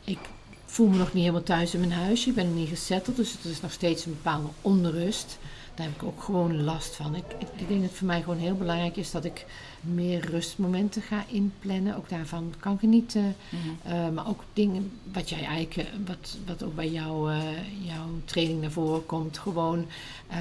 [0.04, 0.20] Ik
[0.66, 2.30] voel me nog niet helemaal thuis in mijn huisje.
[2.30, 5.38] Ik ben nog niet gezetteld, dus het is nog steeds een bepaalde onrust.
[5.76, 7.16] Daar heb ik ook gewoon last van.
[7.16, 9.46] Ik, ik, ik denk dat het voor mij gewoon heel belangrijk is dat ik
[9.82, 11.96] meer rustmomenten ga inplannen.
[11.96, 13.36] Ook daarvan kan genieten.
[13.88, 17.38] Uh, maar ook dingen wat jij eigenlijk, eh, wat, wat ook bij jou, uh,
[17.86, 19.86] jouw training naar voren komt, gewoon
[20.32, 20.38] uh,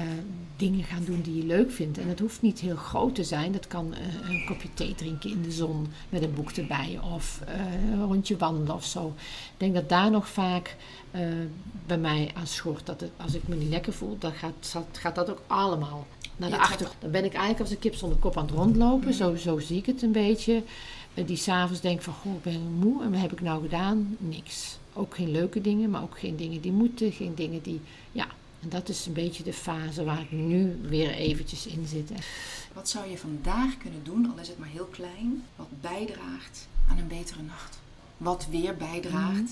[0.57, 1.97] dingen gaan doen die je leuk vindt.
[1.97, 3.51] En dat hoeft niet heel groot te zijn.
[3.51, 7.41] Dat kan een kopje thee drinken in de zon met een boek erbij of
[7.91, 9.13] een rondje wandelen of zo.
[9.17, 10.75] Ik denk dat daar nog vaak
[11.85, 12.85] bij mij aan schort.
[12.85, 16.07] Dat het, als ik me niet lekker voel, dan gaat, gaat dat ook allemaal
[16.39, 16.89] naar de achter.
[16.99, 19.13] Dan ben ik eigenlijk als een kip zonder kop aan het rondlopen.
[19.13, 20.63] Zo, zo zie ik het een beetje.
[21.13, 23.03] Uh, die s'avonds denk van, goh, ik ben moe.
[23.03, 24.15] En wat heb ik nou gedaan?
[24.17, 24.77] Niks.
[24.93, 27.11] Ook geen leuke dingen, maar ook geen dingen die moeten.
[27.11, 27.81] Geen dingen die,
[28.11, 28.27] ja.
[28.61, 32.11] En dat is een beetje de fase waar ik nu weer eventjes in zit.
[32.73, 36.97] Wat zou je vandaag kunnen doen, al is het maar heel klein, wat bijdraagt aan
[36.97, 37.79] een betere nacht?
[38.17, 39.47] Wat weer bijdraagt mm.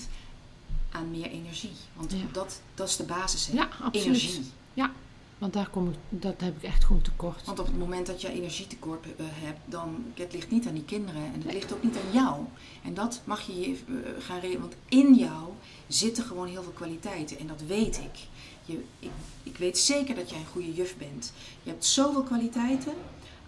[0.90, 1.72] aan meer energie?
[1.94, 2.18] Want ja.
[2.32, 3.52] dat, dat is de basis, hè?
[3.52, 4.06] Ja, absoluut.
[4.06, 4.44] Energie.
[4.74, 4.92] Ja,
[5.38, 7.44] want daar kom ik, dat heb ik echt gewoon tekort.
[7.44, 10.84] Want op het moment dat je energietekort uh, hebt, dan het ligt niet aan die
[10.84, 11.54] kinderen en het nee.
[11.54, 12.44] ligt ook niet aan jou.
[12.82, 13.76] En dat mag je uh,
[14.18, 15.48] gaan realiseren, want in jou
[15.86, 18.18] zitten gewoon heel veel kwaliteiten en dat weet ik.
[18.64, 19.10] Je, ik.
[19.42, 21.32] Ik weet zeker dat jij een goede juf bent.
[21.62, 22.92] Je hebt zoveel kwaliteiten,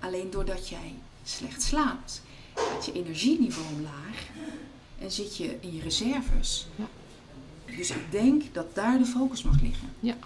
[0.00, 2.22] alleen doordat jij slecht slaapt,
[2.54, 4.26] gaat je energieniveau omlaag
[4.98, 6.66] en zit je in je reserves.
[6.76, 6.88] Ja.
[7.76, 9.88] Dus ik denk dat daar de focus mag liggen.
[10.00, 10.16] Ja.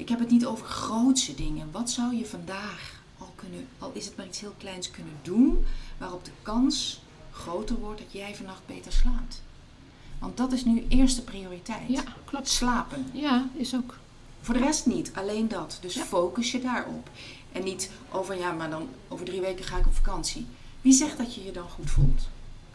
[0.00, 1.68] Ik heb het niet over grootse dingen.
[1.70, 5.64] Wat zou je vandaag al kunnen, al is het maar iets heel kleins, kunnen doen
[5.98, 7.00] waarop de kans
[7.32, 9.42] groter wordt dat jij vannacht beter slaapt?
[10.18, 11.88] Want dat is nu eerste prioriteit.
[11.88, 12.48] Ja, klopt.
[12.48, 13.06] Slapen.
[13.12, 13.96] Ja, is ook.
[14.40, 15.78] Voor de rest niet, alleen dat.
[15.80, 16.04] Dus Ja.
[16.04, 17.10] focus je daarop.
[17.52, 20.46] En niet over, ja, maar dan over drie weken ga ik op vakantie.
[20.80, 22.28] Wie zegt dat je je dan goed voelt?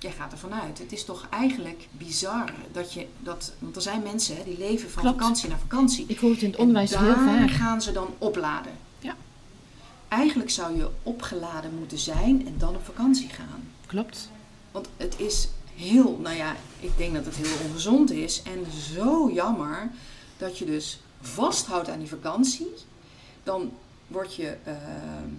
[0.06, 0.80] Jij gaat ervan uit.
[0.80, 3.54] Het is toch eigenlijk bizar dat je dat.
[3.60, 5.18] Want er zijn mensen hè, die leven van Klopt.
[5.18, 6.06] vakantie naar vakantie.
[6.08, 7.50] Ik hoor het in het En onderwijs heel daar vaak.
[7.52, 8.72] gaan ze dan opladen.
[9.00, 9.16] Ja.
[10.08, 13.72] Eigenlijk zou je opgeladen moeten zijn en dan op vakantie gaan.
[13.86, 14.30] Klopt.
[14.72, 18.42] Want het is heel, nou ja, ik denk dat het heel ongezond is.
[18.44, 19.92] En zo jammer
[20.38, 22.68] dat je dus vasthoudt aan die vakantie.
[23.44, 23.72] Dan
[24.08, 25.30] word je, ehm,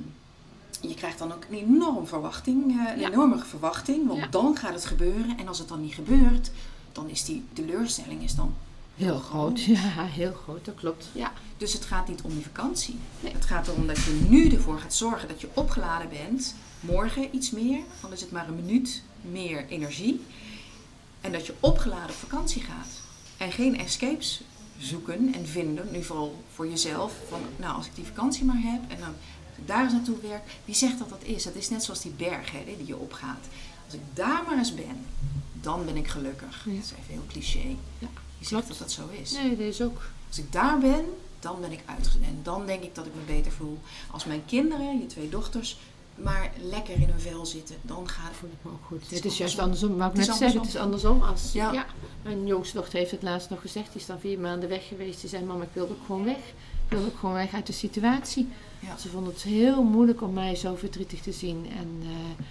[0.80, 3.08] je krijgt dan ook een enorm verwachting, eh, een Ja.
[3.10, 4.06] enorme verwachting.
[4.06, 4.26] Want Ja.
[4.26, 5.38] dan gaat het gebeuren.
[5.38, 6.50] En als het dan niet gebeurt,
[6.92, 8.54] dan is die teleurstelling is dan
[8.96, 9.62] Heel groot.
[9.78, 10.64] Ja, heel groot.
[10.64, 11.08] Dat klopt.
[11.12, 11.32] Ja.
[11.56, 12.96] Dus het gaat niet om die vakantie.
[13.20, 13.32] Nee.
[13.32, 16.54] Het gaat erom dat je nu ervoor gaat zorgen dat je opgeladen bent.
[16.80, 20.24] Morgen iets meer, dan is het maar een minuut meer energie.
[21.20, 22.88] En dat je opgeladen op vakantie gaat.
[23.36, 24.40] En geen escapes
[24.78, 27.12] zoeken en vinden, nu vooral voor jezelf.
[27.28, 29.14] Van, nou, als ik die vakantie maar heb en dan
[29.64, 30.42] daar eens naartoe werk.
[30.64, 31.42] Wie zegt dat dat is?
[31.44, 33.46] Dat is net zoals die berg hè, die je opgaat.
[33.84, 35.04] Als ik daar maar eens ben,
[35.60, 36.64] dan ben ik gelukkig.
[36.64, 36.72] Ja.
[36.74, 37.58] Dat is even heel cliché.
[37.98, 38.68] Ja, Wie zegt klopt.
[38.68, 39.32] dat dat zo is?
[39.32, 40.00] Nee, dat is ook.
[40.28, 41.04] Als ik daar ben,
[41.40, 42.28] dan ben ik uitgedaan.
[42.28, 43.78] En dan denk ik dat ik me beter voel.
[44.10, 45.76] Als mijn kinderen, je twee dochters,
[46.14, 48.36] maar lekker in hun vel zitten, dan gaat het.
[48.36, 49.02] voel ik me ook goed.
[49.10, 49.96] is Het is juist andersom.
[49.96, 51.22] Wou ik net is zeggen, het is andersom.
[51.22, 51.72] Als, Ja.
[51.72, 51.86] ja.
[52.22, 53.92] Mijn jongste dochter heeft het laatst nog gezegd.
[53.92, 55.20] Die is dan vier maanden weg geweest.
[55.20, 56.36] Die zei, mama, ik wil ook gewoon weg.
[56.88, 58.48] Ik wil ook gewoon weg uit de situatie.
[58.86, 58.96] Ja.
[58.96, 61.66] Ze vond het heel moeilijk om mij zo verdrietig te zien.
[61.78, 62.44] En eh,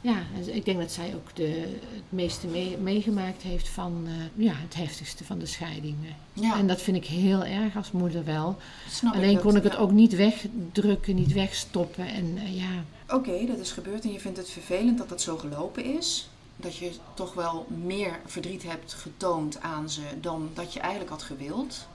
[0.00, 4.44] ja, en ik denk dat zij ook de, het meeste mee- meegemaakt heeft van eh,
[4.44, 5.96] ja, het heftigste van de scheiding.
[6.32, 8.56] Ja, En dat vind ik heel erg als moeder wel.
[8.90, 9.78] snap Alleen kon ik het ja.
[9.78, 12.06] ook niet wegdrukken, niet wegstoppen.
[12.06, 12.84] En eh, ja,
[13.16, 16.28] Oké, dat is gebeurd en je vindt het vervelend dat dat zo gelopen is.
[16.56, 21.22] Dat je toch wel meer verdriet hebt getoond aan ze dan dat je eigenlijk had
[21.22, 21.86] gewild.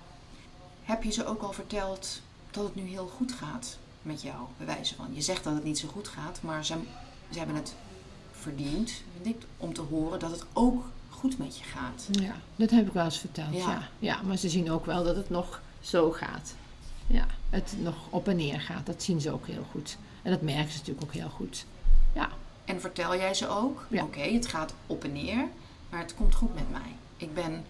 [0.83, 2.21] Heb je ze ook al verteld
[2.53, 5.07] dat het nu heel goed gaat met jou, bij wijze van?
[5.11, 6.75] Je zegt dat het niet zo goed gaat, maar ze,
[7.31, 7.75] ze hebben het
[8.31, 8.91] verdiend,
[9.21, 12.07] vind ik, om te horen dat het ook goed met je gaat.
[12.11, 13.53] Ja, dat heb ik wel eens verteld.
[13.53, 13.69] Ja.
[13.69, 13.89] Ja.
[13.99, 14.21] Ja.
[14.21, 16.55] maar ze zien ook wel dat het nog zo gaat.
[17.07, 18.85] Ja, het nog op en neer gaat.
[18.85, 19.97] Dat zien ze ook heel goed.
[20.21, 21.65] En dat merken ze natuurlijk ook heel goed.
[22.13, 22.29] Ja,
[22.65, 24.03] En vertel jij ze ook, Ja.
[24.03, 25.47] oké, het gaat op en neer,
[25.89, 26.95] maar het komt goed met mij.
[27.17, 27.65] Ik ben,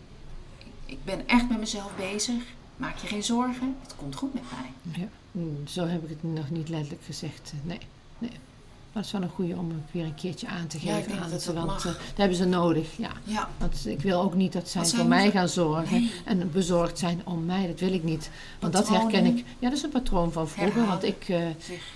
[0.86, 2.44] ik ben echt met mezelf bezig.
[2.78, 4.94] Maak je geen zorgen, het komt goed met mij.
[5.04, 5.08] ja.
[5.32, 7.52] Hm, zo heb ik het nog niet letterlijk gezegd.
[7.56, 7.80] eh, Nee,
[8.18, 8.32] nee.
[8.94, 11.10] dat is wel een goede om het weer een keertje aan te Ja, ik geven
[11.12, 11.54] denk aan dat ze.
[11.54, 11.86] Want mag.
[11.86, 13.10] eh, dat hebben ze nodig, ja.
[13.24, 16.12] Ja, Want ik wil ook niet dat zij voor mij gaan zorgen Nee.
[16.26, 17.68] en bezorgd zijn om mij.
[17.68, 18.30] Dat wil ik niet.
[18.60, 19.38] Want dat herken ik.
[19.60, 20.86] Ja, dat is een patroon van vroeger.
[20.86, 21.48] Want ik, eh,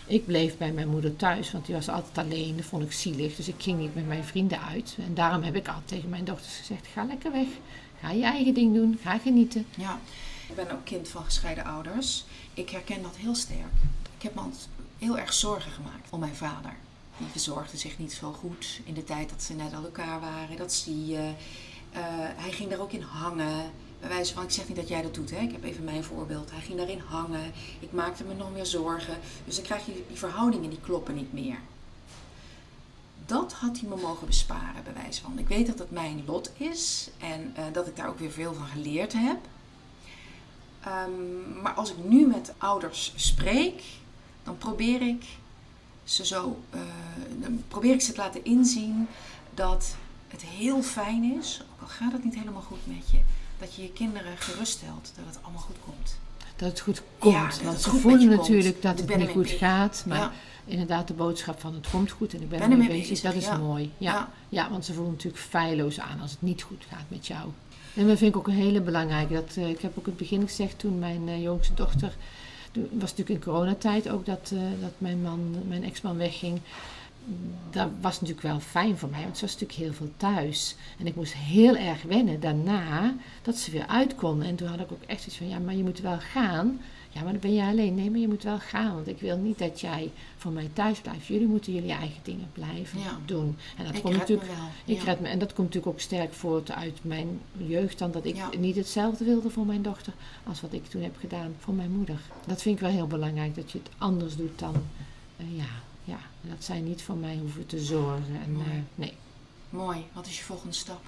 [0.07, 2.55] ik bleef bij mijn moeder thuis, want die was altijd alleen.
[2.55, 3.35] Dat vond ik zielig.
[3.35, 4.95] Dus ik ging niet met mijn vrienden uit.
[5.07, 7.47] En daarom heb ik altijd tegen mijn dochters gezegd: ga lekker weg.
[8.01, 8.99] Ga je eigen ding doen.
[9.03, 9.65] Ga genieten.
[9.77, 9.99] Ja,
[10.49, 12.25] ik ben ook kind van gescheiden ouders.
[12.53, 13.73] Ik herken dat heel sterk.
[14.17, 14.41] Ik heb me
[14.97, 16.75] heel erg zorgen gemaakt om mijn vader.
[17.17, 20.57] Die verzorgde zich niet zo goed in de tijd dat ze net aan elkaar waren.
[20.57, 21.33] Dat zie je.
[21.91, 22.01] Eh,
[22.35, 23.71] hij ging daar ook in hangen.
[23.99, 25.37] Bij van, ik zeg niet dat jij dat doet, hè?
[25.37, 26.51] ik heb even mijn voorbeeld.
[26.51, 27.51] Hij ging daarin hangen.
[27.79, 29.17] Ik maakte me nog meer zorgen.
[29.45, 31.57] Dus dan krijg je die verhoudingen die kloppen niet meer.
[33.25, 35.39] Dat had hij me mogen besparen, bij wijze van.
[35.39, 38.53] Ik weet dat het mijn lot is en eh, dat ik daar ook weer veel
[38.53, 39.37] van geleerd heb.
[40.87, 43.83] Ehm, maar als ik nu met ouders spreek,
[44.43, 45.25] dan probeer ik
[46.03, 46.79] ze zo, eh,
[47.41, 49.07] dan probeer ik ze te laten inzien
[49.53, 49.95] dat
[50.27, 53.19] het heel fijn is, ook al gaat het niet helemaal goed met je,
[53.59, 56.17] dat je je kinderen geruststelt dat het allemaal goed komt.
[56.55, 57.33] Dat het goed komt.
[57.33, 59.57] Ja, dat want ze voelen natuurlijk dat het niet goed bezig.
[59.59, 60.03] gaat.
[60.07, 60.31] Maar Ja.
[60.65, 63.25] inderdaad, de boodschap van het komt goed en ik ben, Ben ermee ermee bezig, bezig,
[63.31, 63.57] dat is ja.
[63.57, 63.91] mooi.
[63.97, 64.13] Ja.
[64.13, 64.29] Ja.
[64.49, 64.69] Ja.
[64.69, 67.49] want ze voelen natuurlijk feilloos aan als het niet goed gaat met jou.
[67.97, 69.33] En dat vind ik ook een hele belangrijke.
[69.33, 72.15] Dat, eh, ik heb ook in het begin gezegd toen mijn eh, jongste dochter,
[72.73, 76.59] was natuurlijk in coronatijd ook dat, eh, dat mijn man, mijn ex-man wegging.
[77.71, 80.75] Dat was natuurlijk wel fijn voor mij, want ze was natuurlijk heel veel thuis.
[80.99, 84.43] En ik moest heel erg wennen daarna dat ze weer uit kon.
[84.43, 86.79] En toen had ik ook echt zoiets van, ja, maar je moet wel gaan.
[87.17, 87.95] Ja, maar dan ben je alleen.
[87.95, 90.99] Nee, maar je moet wel gaan, want ik wil niet dat jij voor mij thuis
[90.99, 91.25] blijft.
[91.25, 93.19] Jullie moeten jullie eigen dingen blijven Ja.
[93.25, 93.57] doen.
[93.77, 94.49] En dat ik komt red natuurlijk
[94.85, 98.25] ik red me, en dat komt natuurlijk ook sterk voort uit mijn jeugd, dan dat
[98.25, 98.49] ik Ja.
[98.59, 100.13] niet hetzelfde wilde voor mijn dochter
[100.43, 102.19] als wat ik toen heb gedaan voor mijn moeder.
[102.45, 104.75] Dat vind ik wel heel belangrijk, dat je het anders doet dan,
[105.37, 105.69] eh, ja,
[106.03, 106.19] ja.
[106.43, 108.39] En dat zij niet voor mij hoeven te zorgen.
[108.43, 108.65] En, Mooi.
[108.67, 109.13] eh, nee.
[109.69, 110.03] Mooi.
[110.13, 111.01] Wat is je volgende stap?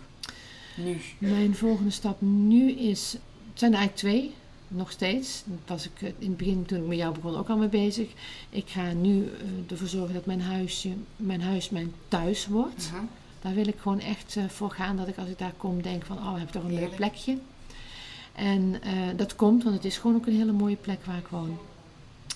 [0.78, 0.98] Nu.
[1.18, 3.12] Mijn volgende stap nu is,
[3.50, 4.34] het zijn er eigenlijk twee,
[4.70, 5.44] nog steeds.
[5.46, 7.70] Daar was ik eh, in het begin, toen ik met jou begon, ook al mee
[7.70, 8.10] bezig.
[8.50, 12.92] Ik ga nu eh, ervoor zorgen dat mijn, huisje, mijn huis mijn thuis wordt.
[13.42, 14.98] Daar wil ik gewoon echt eh, voor gaan.
[14.98, 17.38] Dat ik als ik daar kom denk van, oh, ik heb toch een leuk plekje.
[18.36, 18.82] En
[19.16, 21.58] dat komt, want het is gewoon ook een hele mooie plek waar ik woon.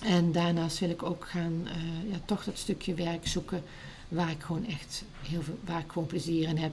[0.02, 1.66] En daarnaast wil ik ook gaan,
[2.10, 3.62] ja, toch dat stukje werk zoeken
[4.08, 6.72] waar ik gewoon echt heel veel, waar ik gewoon plezier in heb.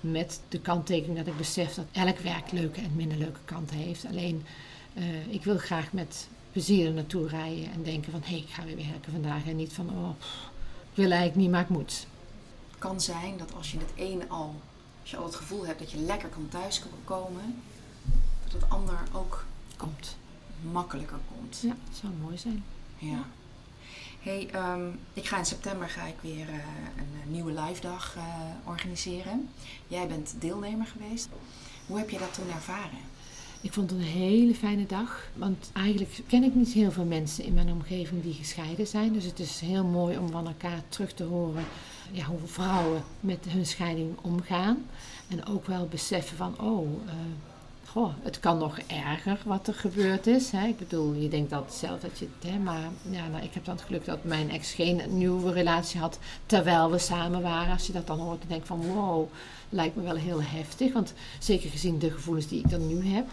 [0.00, 4.06] Met de kanttekening dat ik besef dat elk werk leuke en minder leuke kanten heeft.
[4.06, 4.44] Alleen,
[4.94, 8.48] eh, ik wil graag met plezier er naartoe rijden en denken van, hé, hey, ik
[8.48, 9.46] ga weer werken vandaag.
[9.46, 10.50] En niet van, oh, pff,
[10.90, 12.06] ik wil eigenlijk niet, maar ik moet.
[12.78, 14.60] kan zijn dat als je het een al,
[15.00, 17.62] als je al het gevoel hebt dat je lekker kan thuiskomen,
[18.44, 19.44] dat het ander ook
[19.76, 20.16] Komt.
[20.72, 21.58] makkelijker komt.
[21.62, 22.64] Ja, dat zou mooi zijn.
[22.98, 23.24] Ja.
[24.20, 26.54] Hey, ehm, ik ga in september ga ik weer eh,
[26.96, 28.16] een eh, nieuwe live dag
[28.64, 29.48] organiseren.
[29.88, 31.28] Jij bent deelnemer geweest.
[31.86, 33.09] Hoe heb je dat toen ervaren?
[33.60, 35.28] Ik vond het een hele fijne dag.
[35.34, 39.12] Want eigenlijk ken ik niet heel veel mensen in mijn omgeving die gescheiden zijn.
[39.12, 41.64] Dus het is heel mooi om van elkaar terug te horen
[42.12, 44.86] ja, hoe vrouwen met hun scheiding omgaan.
[45.28, 47.14] En ook wel beseffen van, oh, eh,
[47.86, 50.50] goh, het kan nog erger wat er gebeurd is.
[50.50, 50.66] Hè.
[50.66, 52.50] Ik bedoel, je denkt altijd zelf dat je het...
[52.50, 56.00] Hè, maar ja, nou, ik heb dan het geluk dat mijn ex geen nieuwe relatie
[56.00, 57.72] had terwijl we samen waren.
[57.72, 59.28] Als je dat dan hoort, dan denk ik van, wow,
[59.68, 60.92] lijkt me wel heel heftig.
[60.92, 63.26] Want zeker gezien de gevoelens die ik dan nu heb...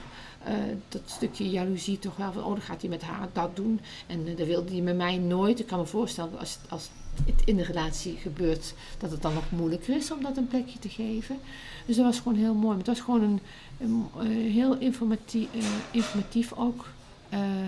[0.43, 0.53] eh,
[0.89, 3.79] dat stukje jaloezie toch wel van, oh, dan gaat hij met haar dat doen.
[4.07, 5.59] En eh, dat wilde hij met mij nooit.
[5.59, 6.89] Ik kan me voorstellen dat als, als
[7.25, 10.79] het in de relatie gebeurt, dat het dan nog moeilijker is om dat een plekje
[10.79, 11.39] te geven.
[11.85, 12.67] Dus dat was gewoon heel mooi.
[12.67, 13.39] Maar het was gewoon een,
[13.77, 15.47] een, eh, heel informatief,
[15.91, 16.85] informatief ook.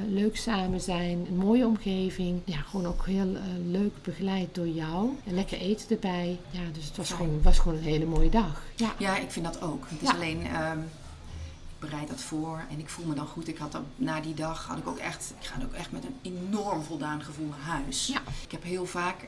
[0.10, 2.42] Leuk samen zijn, een mooie omgeving.
[2.46, 5.10] Ja, gewoon ook heel leuk begeleid door jou.
[5.26, 6.40] En lekker eten erbij.
[6.52, 8.64] Ja, dus het was, gewoon, was gewoon een hele mooie dag.
[8.76, 8.94] Ja.
[8.98, 9.86] Ja, ik vind dat ook.
[9.90, 10.14] Het is Ja.
[10.16, 10.78] alleen, ehm,
[11.80, 13.48] bereid dat voor en ik voel me dan goed.
[13.48, 16.04] Ik had dan, na die dag had ik ook echt, ik ga ook echt met
[16.04, 18.08] een enorm voldaan gevoel naar huis.
[18.08, 18.22] Ja.
[18.44, 19.28] Ik heb heel vaak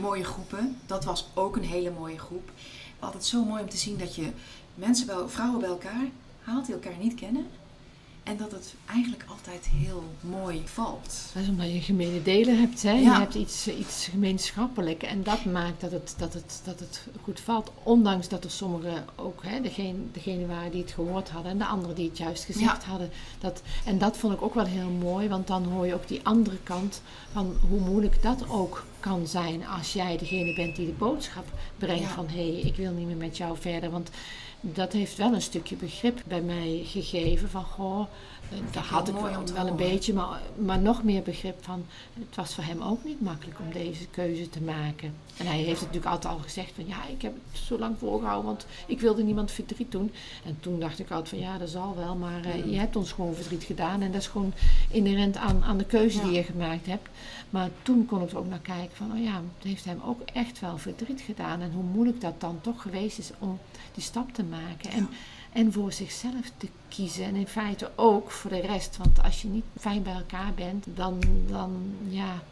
[0.00, 0.78] mooie groepen.
[0.86, 2.50] Dat was ook een hele mooie groep.
[2.98, 4.32] Altijd zo mooi om te zien dat je
[4.74, 6.08] mensen, bij, vrouwen bij elkaar
[6.42, 7.46] haalt die elkaar niet kennen.
[8.24, 11.14] En dat het eigenlijk altijd heel mooi valt.
[11.34, 12.82] Dat is omdat je gemene delen hebt.
[12.82, 12.92] Hè?
[12.92, 13.18] Je Ja.
[13.18, 15.02] hebt iets, iets gemeenschappelijk.
[15.02, 17.70] En dat maakt dat het, dat, het, dat het goed valt.
[17.82, 21.50] Ondanks dat er sommigen ook, hè, degene, degene waren die het gehoord hadden.
[21.52, 23.10] En de anderen die het juist gezegd hadden.
[23.40, 25.28] Dat, en dat vond ik ook wel heel mooi.
[25.28, 27.02] Want dan hoor je ook die andere kant
[27.32, 29.66] van hoe moeilijk dat ook kan zijn.
[29.66, 31.44] Als jij degene bent die de boodschap
[31.78, 32.08] brengt Ja.
[32.08, 32.28] van...
[32.28, 33.90] Hé, hey, ik wil niet meer met jou verder.
[33.90, 34.10] Want
[34.72, 37.50] dat heeft wel een stukje begrip bij mij gegeven.
[37.50, 38.06] Van, goh,
[38.70, 41.84] Daar had ik wel, wel een beetje, maar, maar nog meer begrip van.
[42.14, 45.14] Het was voor hem ook niet makkelijk om deze keuze te maken.
[45.36, 47.98] En hij heeft het natuurlijk altijd al gezegd van ja, ik heb het zo lang
[47.98, 50.12] volgehouden, want ik wilde niemand verdriet doen.
[50.44, 53.12] En toen dacht ik altijd van ja, dat zal wel, maar uh, je hebt ons
[53.12, 54.02] gewoon verdriet gedaan.
[54.02, 54.52] En dat is gewoon
[54.90, 57.08] inherent aan, aan de keuze die je gemaakt hebt.
[57.50, 60.20] Maar toen kon ik er ook naar kijken van oh ja, het heeft hem ook
[60.32, 61.60] echt wel verdriet gedaan.
[61.60, 63.58] En hoe moeilijk dat dan toch geweest is om
[63.94, 64.90] die stap te maken.
[64.90, 65.08] En,
[65.52, 67.24] en voor zichzelf te kiezen.
[67.24, 68.96] En in feite ook voor de rest.
[68.96, 72.42] Want als je niet fijn bij elkaar bent, dan, dan, ja,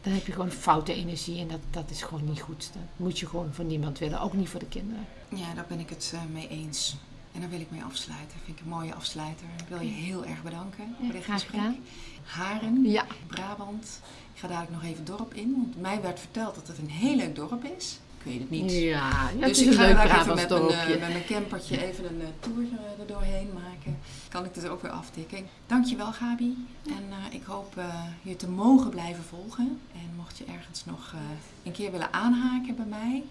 [0.00, 1.40] dan heb je gewoon foute energie.
[1.40, 2.70] En dat, dat is gewoon niet goed.
[2.72, 4.20] Dat moet je gewoon voor niemand willen.
[4.20, 5.06] Ook niet voor de kinderen.
[5.34, 6.96] Ja, daar ben ik het uh, mee eens.
[7.32, 8.28] En daar wil ik mee afsluiten.
[8.36, 9.46] Dat vind ik een mooie afsluiter.
[9.58, 11.60] Ik wil je heel erg bedanken ja, voor dit graag gesprek.
[11.60, 11.76] gedaan.
[12.24, 13.04] Haren, Ja.
[13.26, 14.00] Brabant.
[14.34, 15.52] Ik ga dadelijk nog even het dorp in.
[15.56, 17.98] Want mij werd verteld dat het een heel leuk dorp is.
[18.18, 18.72] Ik weet het niet.
[18.72, 21.24] Ja, ja het dus is ik een ga daar even met mijn, eh, met mijn
[21.26, 23.98] campertje even een eh, tour eh, er doorheen maken.
[24.28, 25.46] Kan ik dus ook weer aftikken.
[25.66, 26.66] Dankjewel Gabi.
[26.86, 27.74] En eh, ik hoop
[28.22, 29.80] je te mogen blijven volgen.
[29.92, 31.20] En mocht je ergens nog eh,
[31.62, 33.22] een keer willen aanhaken bij mij,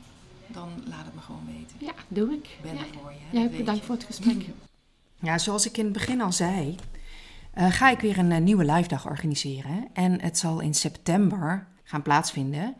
[0.47, 1.75] dan laat het me gewoon weten.
[1.79, 2.45] Ja, doe ik.
[2.47, 2.79] Ik ben Ja.
[2.79, 3.39] er voor je.
[3.39, 3.85] Ja, bedankt je.
[3.85, 4.45] voor het gesprek.
[5.19, 6.75] Ja, zoals ik in het begin al zei,
[7.53, 9.87] eh, ga ik weer een nieuwe live dag organiseren.
[9.93, 12.75] En het zal in september gaan plaatsvinden.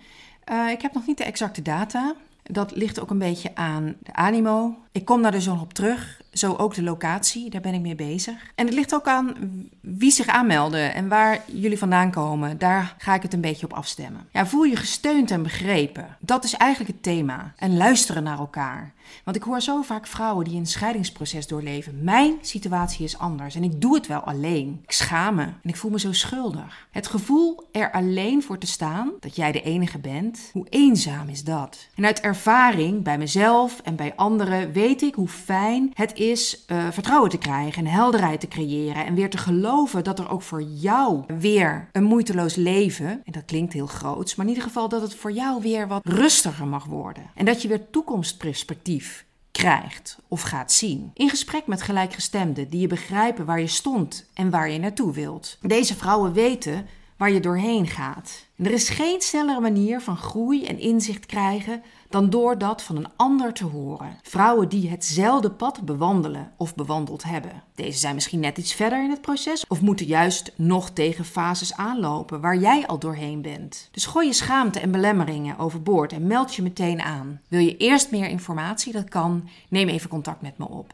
[0.47, 2.15] Eh, ik heb nog niet de exacte data.
[2.43, 4.75] Dat ligt ook een beetje aan de animo.
[4.91, 6.21] Ik kom daar dus nog op terug.
[6.37, 8.51] Zo ook de locatie, daar ben ik mee bezig.
[8.55, 9.35] En het ligt ook aan
[9.81, 12.57] wie zich aanmelden en waar jullie vandaan komen.
[12.57, 14.27] Daar ga ik het een beetje op afstemmen.
[14.31, 16.17] Ja, voel je gesteund en begrepen.
[16.19, 17.53] Dat is eigenlijk het thema.
[17.55, 18.93] En luisteren naar elkaar.
[19.23, 22.03] Want ik hoor zo vaak vrouwen die een scheidingsproces doorleven.
[22.03, 24.79] Mijn situatie is anders en ik doe het wel alleen.
[24.83, 26.87] Ik schaam me en ik voel me zo schuldig.
[26.91, 31.43] Het gevoel er alleen voor te staan, dat jij de enige bent, hoe eenzaam is
[31.43, 31.87] dat?
[31.95, 36.87] En uit ervaring bij mezelf en bij anderen weet ik hoe fijn het is eh,
[36.91, 39.05] vertrouwen te krijgen en helderheid te creëren.
[39.05, 43.45] En weer te geloven dat er ook voor jou weer een moeiteloos leven, en dat
[43.45, 46.85] klinkt heel groots, maar in ieder geval dat het voor jou weer wat rustiger mag
[46.85, 47.23] worden.
[47.35, 51.11] En dat je weer toekomstperspectief krijgt of gaat zien.
[51.13, 55.57] In gesprek met gelijkgestemden die je begrijpen waar je stond en waar je naartoe wilt.
[55.61, 58.45] Deze vrouwen weten waar je doorheen gaat.
[58.55, 63.07] Er is geen snellere manier van groei en inzicht krijgen dan door dat van een
[63.15, 64.17] ander te horen.
[64.21, 67.63] Vrouwen die hetzelfde pad bewandelen of bewandeld hebben.
[67.75, 71.73] Deze zijn misschien net iets verder in het proces of moeten juist nog tegen fases
[71.73, 73.89] aanlopen waar jij al doorheen bent.
[73.91, 77.41] Dus gooi je schaamte en belemmeringen overboord en meld je meteen aan.
[77.47, 78.93] Wil je eerst meer informatie?
[78.93, 79.49] Dat kan.
[79.69, 80.93] Neem even contact met me op.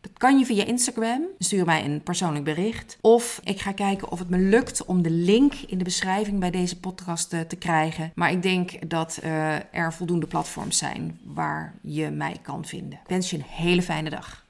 [0.00, 1.22] Dat kan je via Instagram.
[1.38, 2.98] Stuur mij een persoonlijk bericht.
[3.00, 6.50] Of ik ga kijken of het me lukt om de link in de beschrijving bij
[6.50, 8.12] deze podcast eh, te krijgen.
[8.14, 12.98] Maar ik denk dat eh, er voldoende platforms zijn waar je mij kan vinden.
[13.02, 14.46] Ik wens je een hele fijne dag.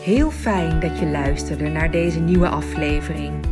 [0.00, 3.46] Heel fijn dat je luisterde naar deze nieuwe aflevering.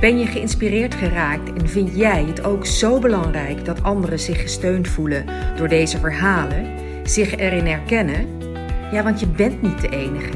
[0.00, 4.88] Ben je geïnspireerd geraakt en vind jij het ook zo belangrijk dat anderen zich gesteund
[4.88, 5.26] voelen
[5.56, 6.78] door deze verhalen,
[7.08, 8.51] zich erin herkennen?
[8.92, 10.30] Ja, want je bent niet de enige.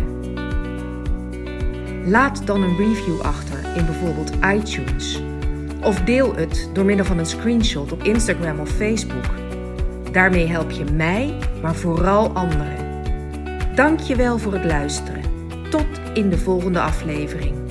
[2.04, 5.22] Laat dan een review achter in bijvoorbeeld iTunes.
[5.82, 9.24] Of deel het door middel van een screenshot op Instagram of Facebook.
[10.12, 13.02] Daarmee help je mij, maar vooral anderen.
[13.74, 15.22] Dank je wel voor het luisteren.
[15.70, 17.66] Tot in de volgende aflevering.